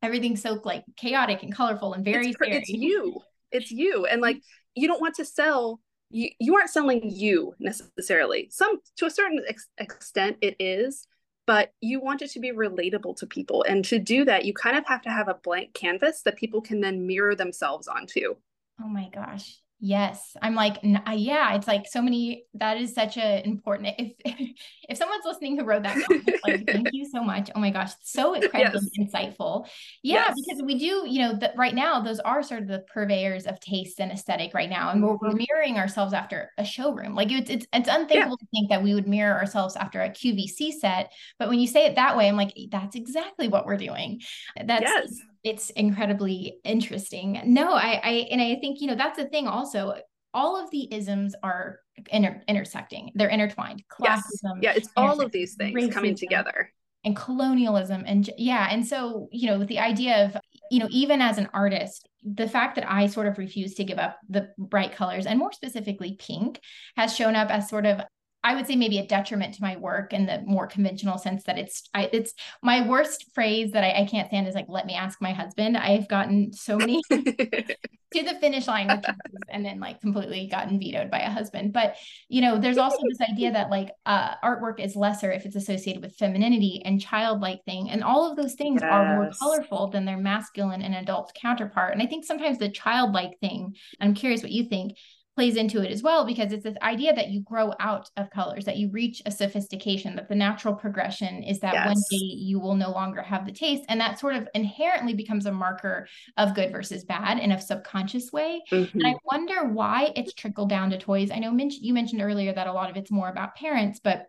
[0.03, 3.21] everything's so like chaotic and colorful and very it's, it's you.
[3.53, 4.07] It's you.
[4.07, 4.43] And like
[4.75, 5.81] you don't want to sell
[6.11, 8.49] you, you aren't selling you necessarily.
[8.51, 11.07] Some to a certain ex- extent it is,
[11.47, 13.65] but you want it to be relatable to people.
[13.69, 16.61] And to do that, you kind of have to have a blank canvas that people
[16.61, 18.37] can then mirror themselves onto.
[18.83, 19.59] Oh my gosh.
[19.81, 22.45] Yes, I'm like, yeah, it's like so many.
[22.55, 23.95] That is such a important.
[23.99, 24.13] If
[24.89, 27.51] if someone's listening who wrote that, comment, like, thank you so much.
[27.55, 29.13] Oh my gosh, so incredibly yes.
[29.13, 29.67] insightful.
[30.03, 30.35] Yeah, yes.
[30.47, 33.61] because we do, you know, that right now those are sort of the purveyors of
[33.61, 35.45] taste and aesthetic right now, and we're, we're mm-hmm.
[35.51, 37.15] mirroring ourselves after a showroom.
[37.15, 38.47] Like it's it's it's unthinkable yeah.
[38.47, 41.87] to think that we would mirror ourselves after a QVC set, but when you say
[41.87, 44.23] it that way, I'm like, that's exactly what we're doing.
[44.65, 47.41] That's yes it's incredibly interesting.
[47.45, 49.95] No, I, I, and I think, you know, that's the thing also.
[50.33, 51.79] All of the isms are
[52.11, 53.85] inter- intersecting, they're intertwined.
[53.89, 54.59] Classism.
[54.61, 54.63] Yes.
[54.63, 56.73] Yeah, it's all of these things racism, coming together.
[57.05, 58.03] And colonialism.
[58.07, 58.67] And yeah.
[58.71, 60.37] And so, you know, with the idea of,
[60.71, 63.99] you know, even as an artist, the fact that I sort of refuse to give
[63.99, 66.59] up the bright colors and more specifically pink
[66.97, 68.01] has shown up as sort of
[68.45, 71.59] I would say maybe a detriment to my work in the more conventional sense that
[71.59, 74.95] it's I, it's my worst phrase that I, I, can't stand is like let me
[74.95, 75.79] ask my husband.
[75.79, 79.03] I've gotten so many to the finish line
[79.49, 81.73] and then like completely gotten vetoed by a husband.
[81.73, 81.97] But
[82.29, 86.03] you know, there's also this idea that like uh, artwork is lesser if it's associated
[86.03, 88.93] with femininity and childlike thing, and all of those things yes.
[88.93, 91.95] are more colorful than their masculine and adult counterpart.
[91.95, 93.75] And I think sometimes the childlike thing.
[94.01, 94.99] I'm curious what you think
[95.35, 98.65] plays into it as well because it's this idea that you grow out of colors
[98.65, 101.87] that you reach a sophistication that the natural progression is that yes.
[101.87, 105.47] one day you will no longer have the taste and that sort of inherently becomes
[105.47, 106.07] a marker
[106.37, 108.99] of good versus bad in a subconscious way mm-hmm.
[108.99, 112.69] and i wonder why it's trickled down to toys i know you mentioned earlier that
[112.69, 114.27] a lot of it's more about parents but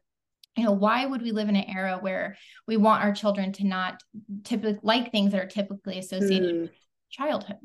[0.57, 2.35] you know why would we live in an era where
[2.67, 4.01] we want our children to not
[4.43, 6.61] typically like things that are typically associated mm.
[6.61, 6.71] with
[7.11, 7.57] childhood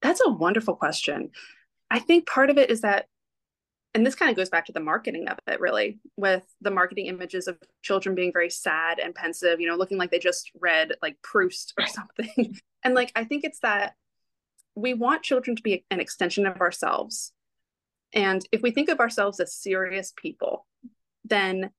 [0.00, 1.30] that's a wonderful question
[1.94, 3.06] I think part of it is that,
[3.94, 7.06] and this kind of goes back to the marketing of it, really, with the marketing
[7.06, 10.96] images of children being very sad and pensive, you know, looking like they just read
[11.02, 12.58] like Proust or something.
[12.82, 13.94] and like, I think it's that
[14.74, 17.32] we want children to be an extension of ourselves.
[18.12, 20.66] And if we think of ourselves as serious people,
[21.24, 21.70] then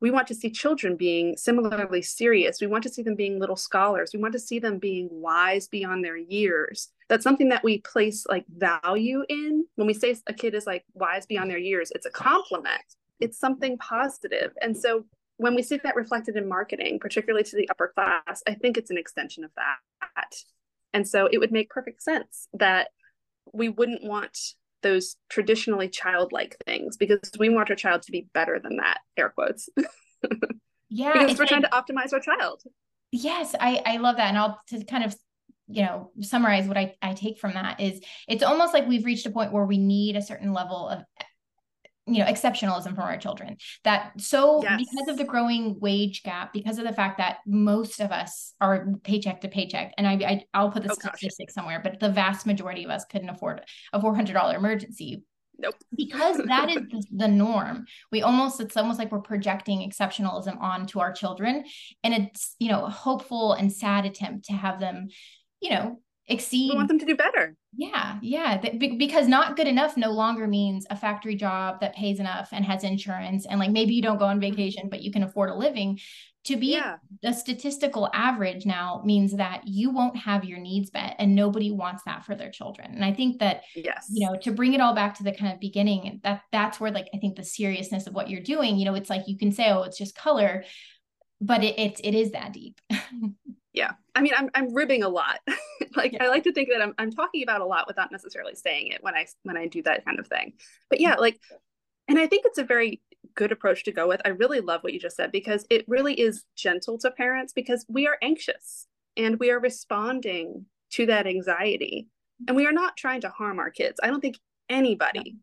[0.00, 2.60] we want to see children being similarly serious.
[2.60, 4.10] We want to see them being little scholars.
[4.14, 6.88] We want to see them being wise beyond their years.
[7.08, 9.66] That's something that we place like value in.
[9.74, 12.82] When we say a kid is like wise beyond their years, it's a compliment.
[13.18, 14.52] It's something positive.
[14.62, 15.04] And so
[15.38, 18.90] when we see that reflected in marketing, particularly to the upper class, I think it's
[18.90, 20.34] an extension of that.
[20.92, 22.88] And so it would make perfect sense that
[23.52, 24.38] we wouldn't want
[24.82, 29.30] those traditionally childlike things because we want our child to be better than that air
[29.30, 29.68] quotes.
[30.90, 32.62] Yeah because we're trying to optimize our child.
[33.12, 35.14] Yes i i love that and i'll to kind of
[35.66, 39.26] you know summarize what I, I take from that is it's almost like we've reached
[39.26, 41.02] a point where we need a certain level of
[42.08, 44.78] you know exceptionalism from our children that so yes.
[44.78, 48.88] because of the growing wage gap because of the fact that most of us are
[49.04, 52.46] paycheck to paycheck and i, I will put the oh, statistic somewhere but the vast
[52.46, 55.22] majority of us couldn't afford a $400 emergency
[55.58, 55.74] Nope.
[55.94, 57.84] because that is the, the, norm.
[58.12, 61.64] We almost, it's almost like we're projecting exceptionalism onto our children.
[62.04, 65.08] And it's, you know, a hopeful and sad attempt to have them,
[65.60, 66.70] you know, exceed.
[66.70, 67.56] We want them to do better.
[67.78, 68.60] Yeah, yeah.
[68.76, 72.82] because not good enough no longer means a factory job that pays enough and has
[72.82, 74.50] insurance, and like maybe you don't go on mm-hmm.
[74.50, 76.00] vacation, but you can afford a living.
[76.44, 76.96] To be yeah.
[77.22, 82.02] a statistical average now means that you won't have your needs met, and nobody wants
[82.04, 82.92] that for their children.
[82.94, 85.52] And I think that, yes, you know, to bring it all back to the kind
[85.52, 88.76] of beginning, that that's where like I think the seriousness of what you're doing.
[88.76, 90.64] You know, it's like you can say, oh, it's just color,
[91.40, 92.80] but it it, it is that deep.
[93.78, 93.92] yeah.
[94.14, 95.40] I mean i'm, I'm ribbing a lot.
[95.96, 96.24] Like yeah.
[96.24, 99.02] i like to think that I'm, I'm talking about a lot without necessarily saying it
[99.02, 100.52] when i when i do that kind of thing.
[100.90, 101.40] But yeah like
[102.08, 103.00] and i think it's a very
[103.34, 104.20] good approach to go with.
[104.24, 107.86] I really love what you just said because it really is gentle to parents because
[107.88, 112.08] we are anxious and we are responding to that anxiety
[112.46, 114.00] and we are not trying to harm our kids.
[114.02, 115.36] I don't think anybody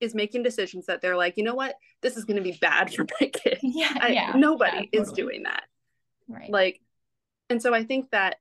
[0.00, 1.74] is making decisions that they're like you know what?
[2.02, 4.32] This is going to be bad for my kid yeah, I, yeah.
[4.36, 5.02] nobody yeah, totally.
[5.02, 5.64] is doing that.
[6.28, 6.50] Right.
[6.50, 6.80] Like
[7.50, 8.36] and so I think that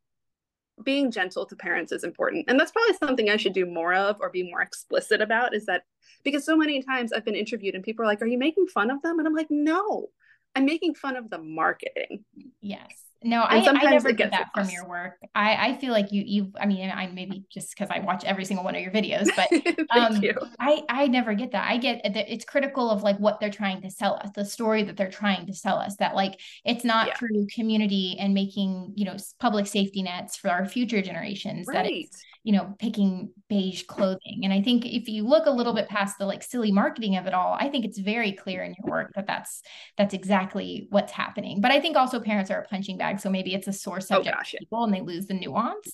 [0.84, 2.46] being gentle to parents is important.
[2.48, 5.66] And that's probably something I should do more of or be more explicit about is
[5.66, 5.84] that
[6.24, 8.92] because so many times I've been interviewed and people are like, Are you making fun
[8.92, 9.18] of them?
[9.20, 10.08] And I'm like, No,
[10.56, 12.26] I'm making fun of the marketing.
[12.62, 13.07] Yes.
[13.24, 15.14] No, I, I never get that from your work.
[15.34, 18.46] I, I feel like you, you, I mean, I maybe just because I watch every
[18.46, 19.48] single one of your videos, but
[19.98, 20.22] um,
[20.60, 21.68] I, I never get that.
[21.70, 24.84] I get that it's critical of like what they're trying to sell us, the story
[24.84, 25.96] that they're trying to sell us.
[25.98, 27.16] That like it's not yeah.
[27.16, 31.66] through community and making you know public safety nets for our future generations.
[31.68, 31.74] Right.
[31.74, 34.42] That it's you know picking beige clothing.
[34.44, 37.26] And I think if you look a little bit past the like silly marketing of
[37.26, 39.62] it all, I think it's very clear in your work that that's
[39.98, 41.62] that's exactly what's happening.
[41.62, 43.20] But I think also parents are punching bag bag.
[43.20, 44.60] So maybe it's a sore oh, subject oh, gosh, yeah.
[44.60, 45.94] people and they lose the nuance.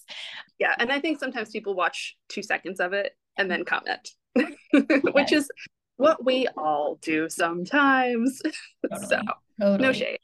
[0.60, 0.76] Yeah.
[0.80, 4.10] And I think sometimes people watch two seconds of it and then comment,
[5.14, 5.50] which is
[5.98, 8.42] what we all do sometimes.
[8.90, 9.06] Totally.
[9.08, 9.22] so
[9.60, 9.88] totally.
[9.88, 10.20] no shade.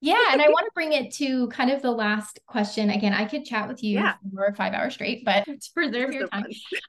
[0.00, 2.90] Yeah, and I want to bring it to kind of the last question.
[2.90, 4.14] Again, I could chat with you yeah.
[4.34, 6.46] for five hours straight, but to preserve your time,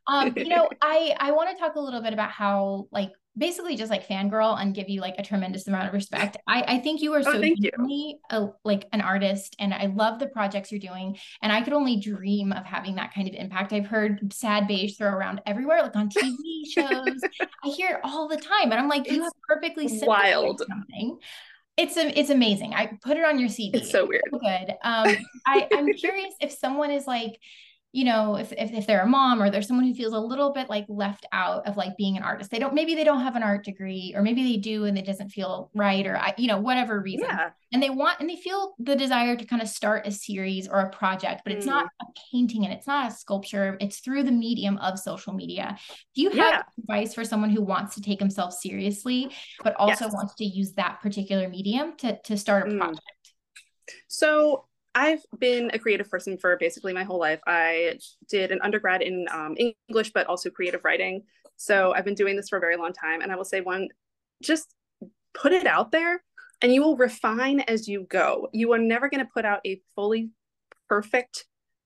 [0.07, 3.75] um, you know, I I want to talk a little bit about how like basically
[3.75, 6.37] just like fangirl and give you like a tremendous amount of respect.
[6.47, 10.19] I, I think you are oh, so genuinely a, like an artist and I love
[10.19, 11.17] the projects you're doing.
[11.41, 13.73] And I could only dream of having that kind of impact.
[13.73, 16.35] I've heard sad beige throw around everywhere, like on TV
[16.69, 17.21] shows.
[17.63, 18.71] I hear it all the time.
[18.71, 21.17] And I'm like, you have perfectly wild something.
[21.75, 22.75] It's a, it's amazing.
[22.75, 23.79] I put it on your CD.
[23.79, 24.21] It's so weird.
[24.31, 24.75] So good.
[24.83, 25.17] Um,
[25.47, 27.39] I, I'm curious if someone is like,
[27.93, 30.51] you know if, if if they're a mom or there's someone who feels a little
[30.51, 33.35] bit like left out of like being an artist they don't maybe they don't have
[33.35, 36.47] an art degree or maybe they do and it doesn't feel right or I, you
[36.47, 37.51] know whatever reason yeah.
[37.71, 40.79] and they want and they feel the desire to kind of start a series or
[40.79, 41.69] a project but it's mm.
[41.69, 45.77] not a painting and it's not a sculpture it's through the medium of social media
[46.15, 46.61] do you have yeah.
[46.79, 49.31] advice for someone who wants to take himself seriously
[49.63, 50.13] but also yes.
[50.13, 52.79] wants to use that particular medium to to start a mm.
[52.79, 53.01] project
[54.07, 54.65] so
[54.95, 57.39] I've been a creative person for basically my whole life.
[57.47, 57.97] I
[58.29, 61.23] did an undergrad in um, English, but also creative writing.
[61.57, 63.21] So I've been doing this for a very long time.
[63.21, 63.89] And I will say, one,
[64.41, 64.73] just
[65.33, 66.23] put it out there
[66.61, 68.49] and you will refine as you go.
[68.53, 70.29] You are never going to put out a fully
[70.87, 71.45] perfect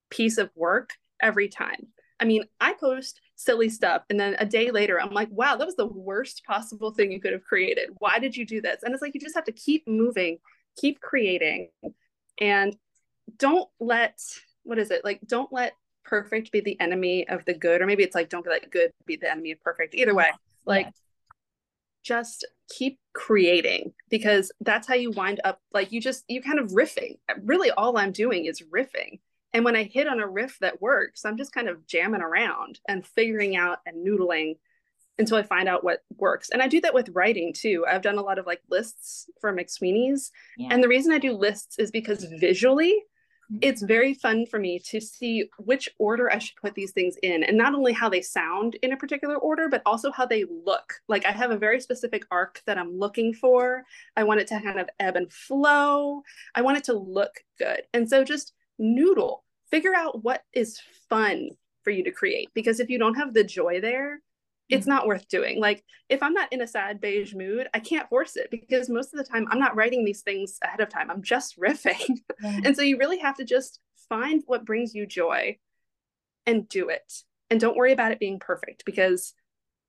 [0.10, 0.91] piece of work
[1.22, 1.88] every time.
[2.20, 5.66] I mean, I post silly stuff and then a day later I'm like, wow, that
[5.66, 7.89] was the worst possible thing you could have created.
[7.99, 8.82] Why did you do this?
[8.84, 10.39] And it's like you just have to keep moving,
[10.76, 11.70] keep creating.
[12.39, 12.76] And
[13.38, 14.19] don't let
[14.63, 15.03] what is it?
[15.03, 15.73] Like don't let
[16.03, 19.15] perfect be the enemy of the good or maybe it's like don't let good be
[19.15, 19.95] the enemy of perfect.
[19.95, 20.32] Either way
[20.67, 20.91] like yeah.
[22.03, 26.71] just keep creating because that's how you wind up like you just you kind of
[26.71, 27.17] riffing.
[27.43, 29.19] Really all i'm doing is riffing.
[29.53, 32.80] And when i hit on a riff that works i'm just kind of jamming around
[32.88, 34.57] and figuring out and noodling
[35.17, 36.49] until i find out what works.
[36.51, 37.86] And i do that with writing too.
[37.89, 40.32] I've done a lot of like lists for mcsweeney's.
[40.57, 40.69] Yeah.
[40.71, 43.03] and the reason i do lists is because visually
[43.61, 47.43] it's very fun for me to see which order I should put these things in
[47.43, 50.95] and not only how they sound in a particular order, but also how they look.
[51.07, 53.83] Like I have a very specific arc that I'm looking for.
[54.15, 56.23] I want it to kind of ebb and flow.
[56.55, 57.83] I want it to look good.
[57.93, 61.49] And so just noodle, figure out what is fun
[61.83, 64.19] for you to create because if you don't have the joy there,
[64.70, 64.89] it's mm.
[64.89, 65.59] not worth doing.
[65.59, 69.13] Like if I'm not in a sad beige mood, I can't force it because most
[69.13, 71.09] of the time I'm not writing these things ahead of time.
[71.09, 72.20] I'm just riffing.
[72.43, 75.57] and so you really have to just find what brings you joy
[76.45, 77.13] and do it.
[77.49, 79.34] And don't worry about it being perfect because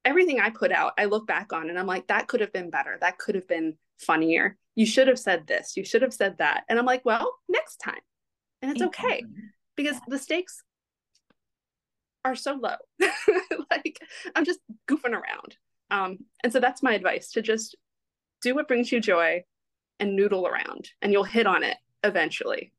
[0.05, 2.71] everything I put out, I look back on and I'm like, that could have been
[2.71, 2.99] better.
[3.01, 4.57] That could have been funnier.
[4.75, 5.77] You should have said this.
[5.77, 6.65] You should have said that.
[6.69, 8.01] And I'm like, well, next time.
[8.63, 9.25] And it's okay
[9.77, 10.63] because the stakes
[12.25, 12.77] are so low.
[13.71, 14.01] like
[14.35, 15.57] I'm just goofing around.
[15.91, 17.77] Um, and so that's my advice to just
[18.43, 19.45] do what brings you joy
[20.01, 22.73] and noodle around and you'll hit on it eventually.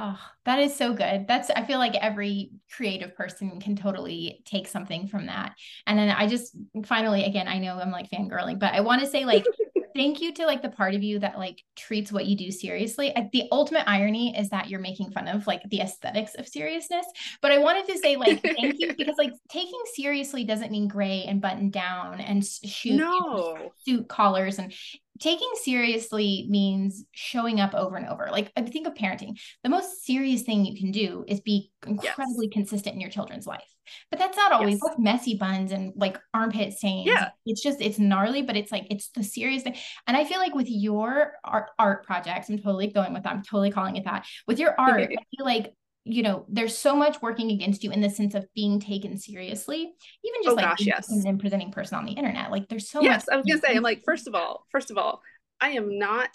[0.00, 1.26] Oh, that is so good.
[1.26, 5.56] That's I feel like every creative person can totally take something from that.
[5.88, 9.08] And then I just finally again, I know I'm like fangirling, but I want to
[9.08, 9.44] say like
[9.94, 13.14] thank you to like the part of you that like treats what you do seriously.
[13.32, 17.06] The ultimate irony is that you're making fun of like the aesthetics of seriousness.
[17.42, 21.24] But I wanted to say like thank you because like taking seriously doesn't mean gray
[21.24, 23.72] and button down and shoot no.
[23.86, 24.72] suit collars and
[25.18, 28.28] taking seriously means showing up over and over.
[28.30, 29.38] Like I think of parenting.
[29.62, 32.52] The most serious thing you can do is be incredibly yes.
[32.52, 33.74] consistent in your children's life.
[34.10, 34.96] But that's not always yes.
[34.98, 37.06] messy buns and like armpit stains.
[37.06, 37.30] Yeah.
[37.46, 39.76] It's just it's gnarly, but it's like it's the serious thing.
[40.06, 43.32] And I feel like with your art art projects, I'm totally going with that.
[43.32, 44.26] I'm totally calling it that.
[44.46, 45.06] With your art, I
[45.36, 45.74] feel like
[46.10, 49.92] you know, there's so much working against you in the sense of being taken seriously,
[50.24, 51.12] even just oh, like gosh, yes.
[51.38, 52.50] presenting person on the internet.
[52.50, 53.18] Like there's so yes, much.
[53.20, 55.20] Yes, I was gonna say, I'm like, first of all, first of all,
[55.60, 56.30] I am not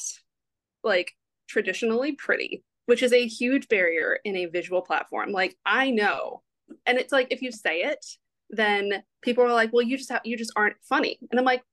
[0.84, 1.14] like
[1.48, 5.32] traditionally pretty, which is a huge barrier in a visual platform.
[5.32, 6.44] Like I know,
[6.86, 8.06] and it's like if you say it,
[8.52, 11.64] then people are like, well, you just have you just aren't funny, and I'm like,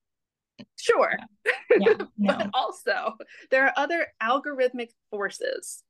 [0.76, 1.52] sure, yeah.
[1.78, 3.14] Yeah, but also
[3.50, 5.82] there are other algorithmic forces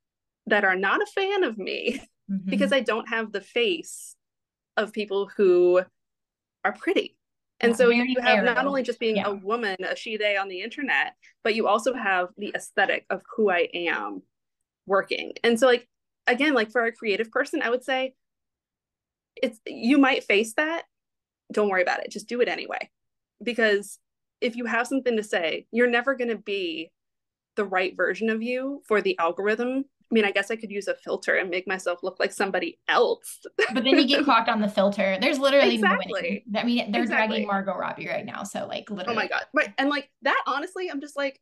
[0.46, 2.50] that are not a fan of me mm-hmm.
[2.50, 4.16] because I don't have the face
[4.76, 5.82] of people who
[6.64, 7.16] are pretty.
[7.60, 9.26] And yeah, so you have not only just being yeah.
[9.26, 11.14] a woman, a she, they on the internet,
[11.44, 14.22] but you also have the aesthetic of who I am
[14.86, 15.32] working.
[15.44, 15.86] And so, like,
[16.26, 18.14] again, like for a creative person, I would say
[19.36, 20.84] it's you might face that.
[21.52, 22.10] Don't worry about it.
[22.10, 22.88] Just do it anyway.
[23.42, 23.98] Because
[24.40, 26.90] if you have something to say, you're never going to be
[27.56, 30.88] the right version of you for the algorithm I mean, I guess I could use
[30.88, 33.40] a filter and make myself look like somebody else.
[33.72, 35.16] but then you get clocked on the filter.
[35.20, 36.44] There's literally exactly.
[36.54, 37.28] I mean, they're exactly.
[37.28, 38.42] dragging Margot Robbie right now.
[38.42, 39.12] So like literally.
[39.12, 39.44] Oh my God.
[39.54, 39.72] Right.
[39.78, 41.40] And like that, honestly, I'm just like,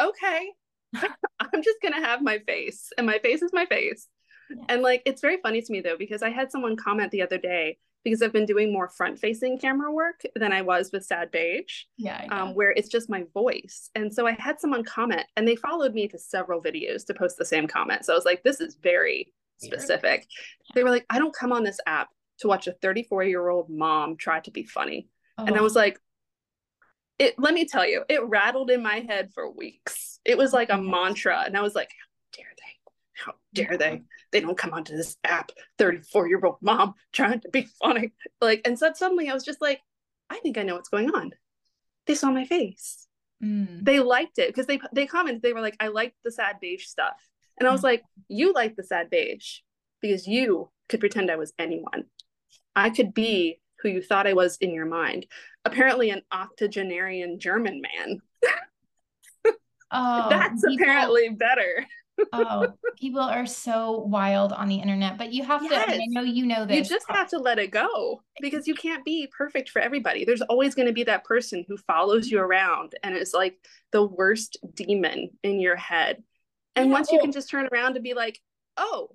[0.00, 0.50] okay,
[0.94, 4.08] I'm just going to have my face and my face is my face.
[4.50, 4.64] Yeah.
[4.70, 7.38] And like, it's very funny to me though, because I had someone comment the other
[7.38, 11.30] day because I've been doing more front facing camera work than I was with Sad
[11.30, 11.84] Beige.
[11.96, 12.26] Yeah.
[12.30, 13.90] Um, where it's just my voice.
[13.94, 17.38] And so I had someone comment and they followed me to several videos to post
[17.38, 18.04] the same comment.
[18.04, 20.26] So I was like, this is very specific.
[20.28, 20.72] Yeah.
[20.74, 23.70] They were like, I don't come on this app to watch a 34 year old
[23.70, 25.08] mom try to be funny.
[25.38, 25.44] Oh.
[25.44, 25.62] And I oh.
[25.62, 25.98] was like,
[27.18, 30.18] it, let me tell you, it rattled in my head for weeks.
[30.24, 31.42] It was like a mantra.
[31.46, 32.92] And I was like, how dare they?
[33.12, 34.02] How dare they?
[34.32, 38.12] they don't come onto this app 34 year old mom trying to be funny.
[38.40, 39.80] Like and so suddenly i was just like
[40.28, 41.30] i think i know what's going on.
[42.06, 43.06] They saw my face.
[43.42, 43.84] Mm.
[43.84, 46.86] they liked it because they they commented they were like i liked the sad beige
[46.86, 47.20] stuff.
[47.58, 47.84] And i was mm.
[47.84, 49.58] like you like the sad beige
[50.00, 52.04] because you could pretend i was anyone.
[52.74, 55.26] I could be who you thought i was in your mind.
[55.64, 58.18] Apparently an octogenarian german man.
[59.94, 61.86] Oh that's apparently better.
[62.32, 62.68] Oh,
[63.02, 65.86] people are so wild on the internet, but you have yes.
[65.86, 66.88] to, I, know you know this.
[66.88, 70.24] You just have to let it go because you can't be perfect for everybody.
[70.24, 73.58] There's always going to be that person who follows you around and is like
[73.90, 76.22] the worst demon in your head.
[76.76, 76.92] And yeah.
[76.92, 78.40] once you can just turn around and be like,
[78.76, 79.08] oh,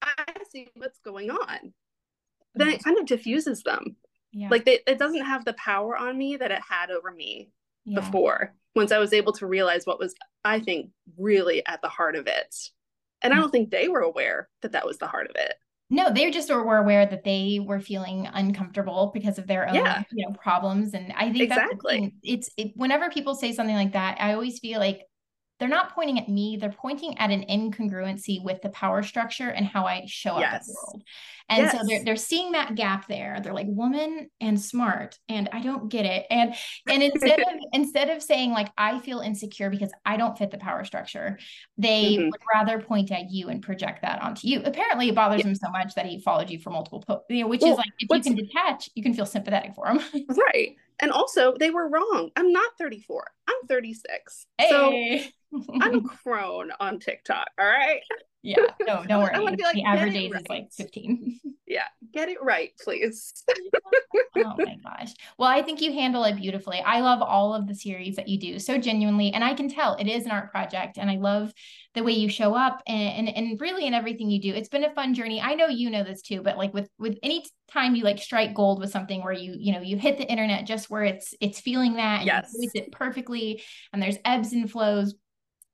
[0.00, 1.74] I see what's going on,
[2.54, 3.96] then it kind of diffuses them.
[4.30, 4.50] Yeah.
[4.50, 7.50] Like they, it doesn't have the power on me that it had over me
[7.86, 7.98] yeah.
[7.98, 10.14] before once I was able to realize what was,
[10.44, 12.54] I think, really at the heart of it.
[13.22, 13.40] And I mm.
[13.40, 15.54] don't think they were aware that that was the heart of it.
[15.90, 20.02] No, they just were aware that they were feeling uncomfortable because of their own, yeah.
[20.10, 20.94] you know, problems.
[20.94, 24.78] And I think exactly it's it, whenever people say something like that, I always feel
[24.78, 25.02] like
[25.62, 29.64] they're not pointing at me they're pointing at an incongruency with the power structure and
[29.64, 30.54] how i show yes.
[30.54, 31.02] up in the world
[31.50, 31.72] and yes.
[31.72, 35.88] so they're, they're seeing that gap there they're like woman and smart and i don't
[35.88, 36.52] get it and
[36.88, 40.58] and instead of instead of saying like i feel insecure because i don't fit the
[40.58, 41.38] power structure
[41.78, 42.24] they mm-hmm.
[42.24, 45.46] would rather point at you and project that onto you apparently it bothers yeah.
[45.46, 47.78] him so much that he followed you for multiple po- you know which well, is
[47.78, 51.70] like if you can detach you can feel sympathetic for him right and also, they
[51.70, 52.30] were wrong.
[52.36, 53.24] I'm not 34.
[53.48, 54.46] I'm 36.
[54.56, 54.68] Hey.
[54.70, 55.30] So
[55.80, 57.48] I'm grown on TikTok.
[57.58, 58.02] All right.
[58.42, 58.56] Yeah.
[58.80, 59.34] No, don't worry.
[59.34, 60.42] I want to be like the average age right.
[60.42, 61.40] is like 15.
[61.64, 61.84] Yeah.
[62.12, 63.32] get it right, please.
[64.36, 65.14] oh my gosh.
[65.38, 66.80] Well, I think you handle it beautifully.
[66.84, 69.32] I love all of the series that you do so genuinely.
[69.32, 70.98] And I can tell it is an art project.
[70.98, 71.50] And I love
[71.94, 74.52] the way you show up and, and, and really in everything you do.
[74.52, 75.40] It's been a fun journey.
[75.40, 78.52] I know you know this too, but like with with any time you like strike
[78.52, 81.58] gold with something where you, you know, you hit the internet just where it's it's
[81.58, 82.54] feeling that and yes.
[82.54, 83.62] you it perfectly
[83.94, 85.14] and there's ebbs and flows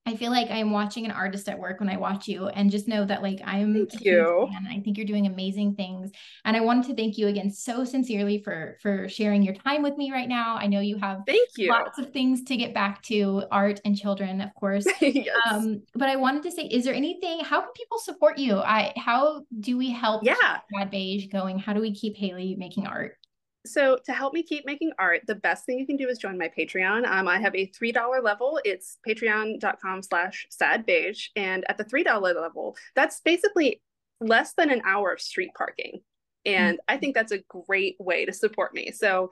[0.08, 2.88] I feel like I'm watching an artist at work when I watch you and just
[2.88, 4.48] know that like I'm thank you.
[4.56, 6.10] And I think you're doing amazing things.
[6.46, 9.98] And I wanted to thank you again so sincerely for for sharing your time with
[9.98, 10.56] me right now.
[10.56, 13.94] I know you have thank you lots of things to get back to, art and
[13.94, 14.86] children, of course.
[15.02, 15.28] yes.
[15.50, 18.60] Um, but I wanted to say, is there anything, how can people support you?
[18.60, 20.60] I how do we help yeah.
[20.74, 21.58] Sad Beige going?
[21.58, 23.18] How do we keep Hayley making art?
[23.66, 26.38] So to help me keep making art, the best thing you can do is join
[26.38, 27.06] my Patreon.
[27.06, 28.60] Um, I have a $3 level.
[28.64, 31.28] It's patreon.com slash sadbeige.
[31.36, 33.82] And at the $3 level, that's basically
[34.20, 36.00] less than an hour of street parking.
[36.44, 36.94] And mm-hmm.
[36.94, 38.92] I think that's a great way to support me.
[38.92, 39.30] So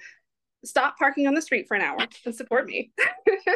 [0.65, 2.91] stop parking on the street for an hour and support me.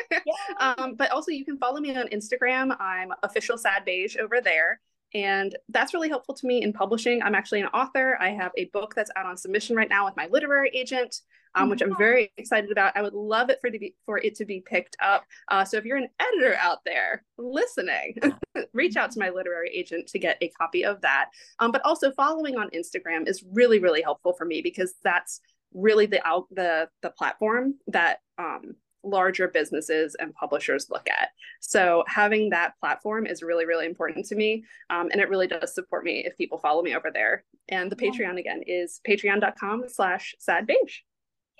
[0.60, 2.76] um, but also you can follow me on Instagram.
[2.80, 4.80] I'm official sad beige over there.
[5.14, 7.22] And that's really helpful to me in publishing.
[7.22, 8.16] I'm actually an author.
[8.20, 11.20] I have a book that's out on submission right now with my literary agent,
[11.54, 12.96] um, which I'm very excited about.
[12.96, 15.24] I would love it for, to be, for it to be picked up.
[15.48, 18.16] Uh, so if you're an editor out there listening,
[18.72, 21.30] reach out to my literary agent to get a copy of that.
[21.58, 25.40] Um, but also following on Instagram is really, really helpful for me because that's
[25.72, 31.28] really the out the the platform that um, larger businesses and publishers look at.
[31.60, 34.64] So having that platform is really, really important to me.
[34.90, 37.44] Um, and it really does support me if people follow me over there.
[37.68, 38.00] And the.
[38.00, 41.00] Patreon again is patreon.com slash sad beige.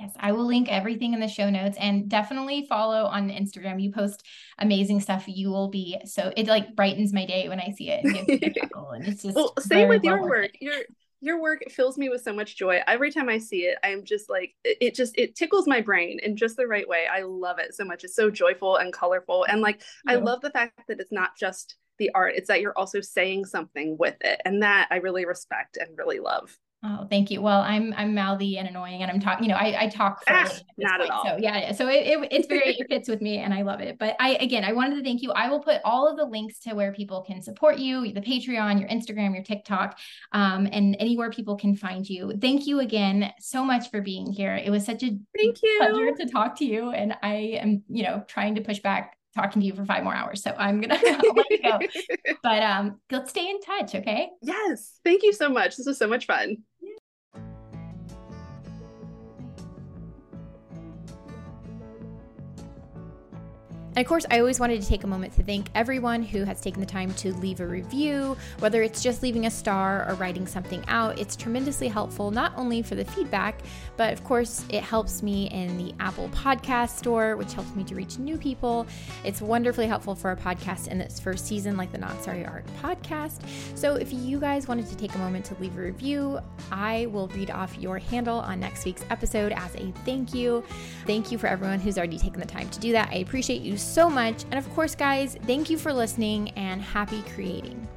[0.01, 3.83] Yes, I will link everything in the show notes and definitely follow on Instagram.
[3.83, 4.27] You post
[4.59, 5.25] amazing stuff.
[5.27, 8.05] You will be so it like brightens my day when I see it.
[8.05, 8.17] And,
[8.75, 10.53] and it's just well, same with your work.
[10.59, 10.85] You're your
[11.23, 12.81] work fills me with so much joy.
[12.87, 16.37] Every time i see it i'm just like it just it tickles my brain in
[16.37, 17.07] just the right way.
[17.11, 18.05] I love it so much.
[18.05, 19.45] It's so joyful and colorful.
[19.45, 20.13] And like yeah.
[20.13, 23.45] i love the fact that it's not just the art it's that you're also saying
[23.45, 24.41] something with it.
[24.45, 27.43] And that i really respect and really love Oh, thank you.
[27.43, 29.45] Well, I'm I'm mouthy and annoying, and I'm talking.
[29.45, 31.11] You know, I, I talk for ah, not point.
[31.11, 31.25] at all.
[31.27, 33.99] So yeah, so it, it it's very it fits with me, and I love it.
[33.99, 35.31] But I again, I wanted to thank you.
[35.33, 38.81] I will put all of the links to where people can support you, the Patreon,
[38.81, 39.99] your Instagram, your TikTok,
[40.33, 42.33] um, and anywhere people can find you.
[42.41, 44.57] Thank you again so much for being here.
[44.57, 48.05] It was such a thank you pleasure to talk to you, and I am you
[48.05, 50.43] know trying to push back talking to you for five more hours.
[50.43, 51.79] So I'm gonna let you go.
[52.43, 54.31] But um let's stay in touch, okay?
[54.41, 54.99] Yes.
[55.05, 55.77] Thank you so much.
[55.77, 56.57] This was so much fun.
[63.97, 66.61] And of course, I always wanted to take a moment to thank everyone who has
[66.61, 70.47] taken the time to leave a review, whether it's just leaving a star or writing
[70.47, 71.19] something out.
[71.19, 73.61] It's tremendously helpful, not only for the feedback,
[73.97, 77.97] but of course, it helps me in the Apple Podcast Store, which helps me to
[77.97, 78.87] reach new people.
[79.25, 82.65] It's wonderfully helpful for a podcast in its first season, like the Not Sorry Art
[82.81, 83.41] podcast.
[83.75, 86.39] So if you guys wanted to take a moment to leave a review,
[86.71, 90.63] I will read off your handle on next week's episode as a thank you.
[91.07, 93.09] Thank you for everyone who's already taken the time to do that.
[93.11, 94.45] I appreciate you so much.
[94.45, 97.89] And of course, guys, thank you for listening and happy creating.